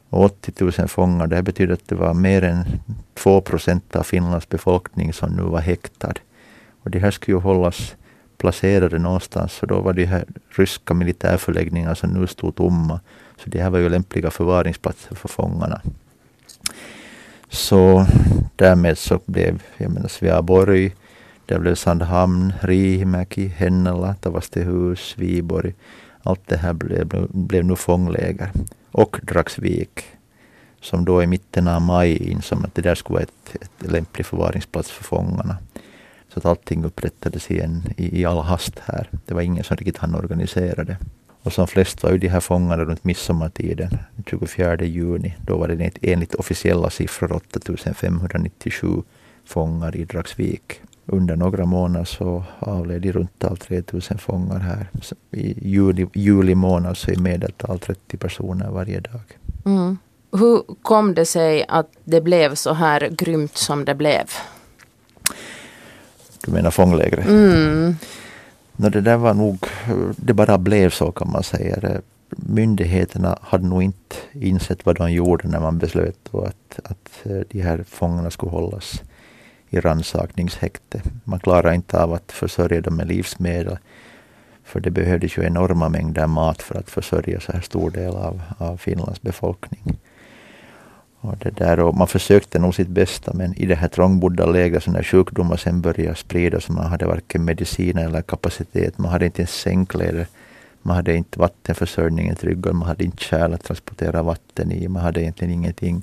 Och 0.08 0.24
80 0.24 0.52
000 0.78 0.88
fångar, 0.88 1.26
det 1.26 1.42
betyder 1.42 1.74
att 1.74 1.88
det 1.88 1.94
var 1.94 2.14
mer 2.14 2.42
än 2.42 2.64
2 3.14 3.40
procent 3.40 3.96
av 3.96 4.02
Finlands 4.02 4.48
befolkning 4.48 5.12
som 5.12 5.32
nu 5.32 5.42
var 5.42 5.60
häktad. 5.60 6.14
Och 6.82 6.90
de 6.90 6.98
här 6.98 7.10
skulle 7.10 7.36
ju 7.36 7.40
hållas 7.40 7.94
placerade 8.38 8.98
någonstans, 8.98 9.52
så 9.52 9.66
då 9.66 9.80
var 9.80 9.92
de 9.92 10.04
här 10.04 10.24
ryska 10.56 10.94
militärförläggningar 10.94 11.94
som 11.94 12.10
nu 12.10 12.26
stod 12.26 12.54
tomma. 12.54 13.00
Så 13.36 13.50
det 13.50 13.62
här 13.62 13.70
var 13.70 13.78
ju 13.78 13.88
lämpliga 13.88 14.30
förvaringsplatser 14.30 15.14
för 15.14 15.28
fångarna. 15.28 15.80
Så 17.48 18.06
därmed 18.56 18.98
så 18.98 19.20
blev, 19.26 19.62
jag 19.76 19.90
menar 19.92 20.08
Sveaborg, 20.08 20.94
det 21.46 21.58
blev 21.58 21.74
Sandhamn, 21.74 22.52
Riihimäki, 22.60 23.46
Hennala, 23.46 24.14
Tavastehus, 24.14 25.14
Viborg. 25.18 25.74
Allt 26.22 26.40
det 26.46 26.56
här 26.56 26.72
blev, 26.72 27.28
blev 27.30 27.64
nu 27.64 27.76
fångläger. 27.76 28.50
Och 28.90 29.20
Dragsvik, 29.22 30.04
som 30.80 31.04
då 31.04 31.22
i 31.22 31.26
mitten 31.26 31.68
av 31.68 31.82
maj 31.82 32.30
insåg 32.30 32.64
att 32.64 32.74
det 32.74 32.82
där 32.82 32.94
skulle 32.94 33.14
vara 33.14 33.22
ett, 33.22 33.56
ett 33.62 33.92
lämplig 33.92 34.26
förvaringsplats 34.26 34.90
för 34.90 35.04
fångarna. 35.04 35.56
Så 36.28 36.38
att 36.38 36.46
allting 36.46 36.84
upprättades 36.84 37.50
igen 37.50 37.82
i, 37.96 38.20
i 38.20 38.24
all 38.24 38.42
hast 38.42 38.78
här. 38.78 39.10
Det 39.26 39.34
var 39.34 39.42
ingen 39.42 39.64
som 39.64 39.76
riktigt 39.76 39.98
hann 39.98 40.14
organisera 40.14 40.84
det. 40.84 40.96
Och 41.46 41.52
som 41.52 41.66
flest 41.66 42.02
var 42.02 42.10
ju 42.10 42.18
de 42.18 42.28
här 42.28 42.40
fångarna 42.40 42.84
runt 42.84 43.04
midsommartiden, 43.04 43.98
24 44.26 44.76
juni. 44.84 45.34
Då 45.46 45.56
var 45.56 45.68
det 45.68 45.90
enligt 46.02 46.34
officiella 46.34 46.90
siffror 46.90 47.32
8597 47.32 49.02
fångar 49.44 49.96
i 49.96 50.04
Dragsvik. 50.04 50.80
Under 51.06 51.36
några 51.36 51.66
månader 51.66 52.04
så 52.04 52.44
avled 52.58 53.06
i 53.06 53.12
runt 53.12 53.38
tal 53.38 53.56
3000 53.56 54.18
fångar 54.18 54.58
här. 54.58 54.90
I 55.30 55.68
juli, 55.68 56.06
juli 56.14 56.54
månad 56.54 56.96
så 56.96 57.10
i 57.10 57.16
medeltal 57.16 57.78
30 57.78 58.16
personer 58.16 58.70
varje 58.70 59.00
dag. 59.00 59.38
Mm. 59.64 59.98
Hur 60.32 60.62
kom 60.82 61.14
det 61.14 61.26
sig 61.26 61.64
att 61.68 61.90
det 62.04 62.20
blev 62.20 62.54
så 62.54 62.72
här 62.72 63.08
grymt 63.08 63.56
som 63.56 63.84
det 63.84 63.94
blev? 63.94 64.24
Du 66.44 66.52
menar 66.52 66.70
fånglägret? 66.70 67.26
Mm. 67.26 67.96
No, 68.76 68.88
det 68.88 69.00
där 69.00 69.16
var 69.16 69.34
nog, 69.34 69.58
det 70.16 70.34
bara 70.34 70.58
blev 70.58 70.90
så 70.90 71.12
kan 71.12 71.30
man 71.30 71.42
säga. 71.42 72.00
Myndigheterna 72.30 73.38
hade 73.42 73.66
nog 73.66 73.82
inte 73.82 74.16
insett 74.32 74.86
vad 74.86 74.96
de 74.96 75.12
gjorde 75.12 75.48
när 75.48 75.60
man 75.60 75.78
beslöt 75.78 76.34
att, 76.34 76.80
att 76.84 77.26
eh, 77.26 77.40
de 77.50 77.60
här 77.60 77.84
fångarna 77.88 78.30
skulle 78.30 78.52
hållas 78.52 79.02
i 79.70 79.80
rannsakningshäkte. 79.80 81.02
Man 81.24 81.40
klarade 81.40 81.74
inte 81.74 82.02
av 82.02 82.12
att 82.12 82.32
försörja 82.32 82.80
dem 82.80 82.96
med 82.96 83.08
livsmedel. 83.08 83.78
För 84.64 84.80
det 84.80 84.90
behövdes 84.90 85.38
ju 85.38 85.44
enorma 85.44 85.88
mängder 85.88 86.26
mat 86.26 86.62
för 86.62 86.78
att 86.78 86.90
försörja 86.90 87.40
så 87.40 87.52
här 87.52 87.60
stor 87.60 87.90
del 87.90 88.14
av, 88.14 88.42
av 88.58 88.76
Finlands 88.76 89.22
befolkning. 89.22 89.98
Och 91.20 91.36
det 91.38 91.50
där, 91.50 91.80
och 91.80 91.96
man 91.96 92.06
försökte 92.06 92.58
nog 92.58 92.74
sitt 92.74 92.88
bästa 92.88 93.32
men 93.34 93.54
i 93.54 93.66
det 93.66 93.74
här 93.74 93.88
trångbodda 93.88 94.46
läget 94.46 94.82
så 94.82 94.90
när 94.90 95.02
sjukdomar 95.02 95.56
sen 95.56 95.80
började 95.80 96.14
spridas 96.14 96.68
man 96.68 96.86
hade 96.86 97.06
varken 97.06 97.44
medicin 97.44 97.98
eller 97.98 98.22
kapacitet, 98.22 98.98
man 98.98 99.10
hade 99.10 99.24
inte 99.24 99.42
ens 99.42 99.60
sängkläder, 99.60 100.26
man 100.82 100.96
hade 100.96 101.16
inte 101.16 101.38
vattenförsörjningen 101.38 102.36
tryggad, 102.36 102.74
man 102.74 102.88
hade 102.88 103.04
inte 103.04 103.24
kärl 103.24 103.52
att 103.52 103.64
transportera 103.64 104.22
vatten 104.22 104.72
i, 104.72 104.88
man 104.88 105.02
hade 105.02 105.22
egentligen 105.22 105.54
ingenting. 105.54 106.02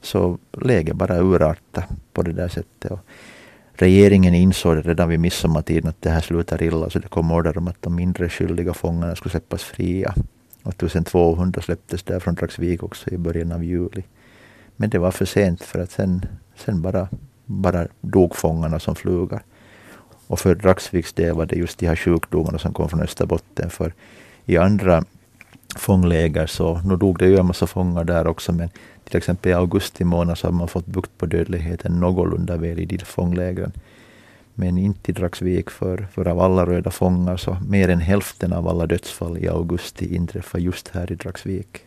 Så 0.00 0.38
läget 0.52 0.96
bara 0.96 1.18
urartade 1.18 1.86
på 2.12 2.22
det 2.22 2.32
där 2.32 2.48
sättet. 2.48 2.90
Och 2.90 3.00
regeringen 3.72 4.34
insåg 4.34 4.88
redan 4.88 5.08
vid 5.08 5.20
midsommartiden 5.20 5.88
att 5.88 6.02
det 6.02 6.10
här 6.10 6.20
slutar 6.20 6.62
illa 6.62 6.90
så 6.90 6.98
det 6.98 7.08
kom 7.08 7.32
order 7.32 7.58
om 7.58 7.68
att 7.68 7.82
de 7.82 7.94
mindre 7.94 8.28
skyldiga 8.28 8.74
fångarna 8.74 9.16
skulle 9.16 9.30
släppas 9.30 9.62
fria. 9.62 10.14
Och 10.62 10.72
1200 10.72 11.62
släpptes 11.62 12.02
där 12.02 12.20
från 12.20 12.34
Dragsvik 12.34 12.82
också 12.82 13.10
i 13.10 13.18
början 13.18 13.52
av 13.52 13.64
juli. 13.64 14.02
Men 14.76 14.90
det 14.90 14.98
var 14.98 15.10
för 15.10 15.24
sent 15.24 15.62
för 15.62 15.78
att 15.78 15.90
sen, 15.90 16.26
sen 16.56 16.82
bara, 16.82 17.08
bara 17.44 17.86
dog 18.00 18.36
fångarna 18.36 18.78
som 18.78 18.94
flugor. 18.94 19.40
Och 20.26 20.40
för 20.40 20.54
Dragsviks 20.54 21.12
del 21.12 21.34
var 21.34 21.46
det 21.46 21.56
just 21.56 21.78
de 21.78 21.86
här 21.86 21.96
sjukdomarna 21.96 22.58
som 22.58 22.72
kom 22.72 22.88
från 22.88 23.02
Österbotten. 23.02 23.70
För 23.70 23.92
i 24.46 24.56
andra 24.56 25.04
fångläger 25.76 26.46
så, 26.46 26.80
nu 26.84 26.96
dog 26.96 27.18
det 27.18 27.26
ju 27.26 27.36
en 27.36 27.46
massa 27.46 27.66
fångar 27.66 28.04
där 28.04 28.26
också, 28.26 28.52
men 28.52 28.68
till 29.04 29.16
exempel 29.16 29.50
i 29.52 29.54
augusti 29.54 30.04
månad 30.04 30.38
så 30.38 30.46
har 30.46 30.52
man 30.52 30.68
fått 30.68 30.86
bukt 30.86 31.18
på 31.18 31.26
dödligheten 31.26 32.00
någorlunda 32.00 32.56
väl 32.56 32.78
i 32.78 32.84
de 32.84 32.98
fånglägren. 33.04 33.72
Men 34.54 34.78
inte 34.78 35.10
i 35.10 35.14
Dragsvik, 35.14 35.70
för, 35.70 36.06
för 36.12 36.28
av 36.28 36.40
alla 36.40 36.66
röda 36.66 36.90
fångar 36.90 37.36
så 37.36 37.56
mer 37.68 37.88
än 37.88 38.00
hälften 38.00 38.52
av 38.52 38.68
alla 38.68 38.86
dödsfall 38.86 39.38
i 39.38 39.48
augusti 39.48 40.14
inträffar 40.14 40.58
just 40.58 40.88
här 40.88 41.12
i 41.12 41.14
Dragsvik. 41.14 41.84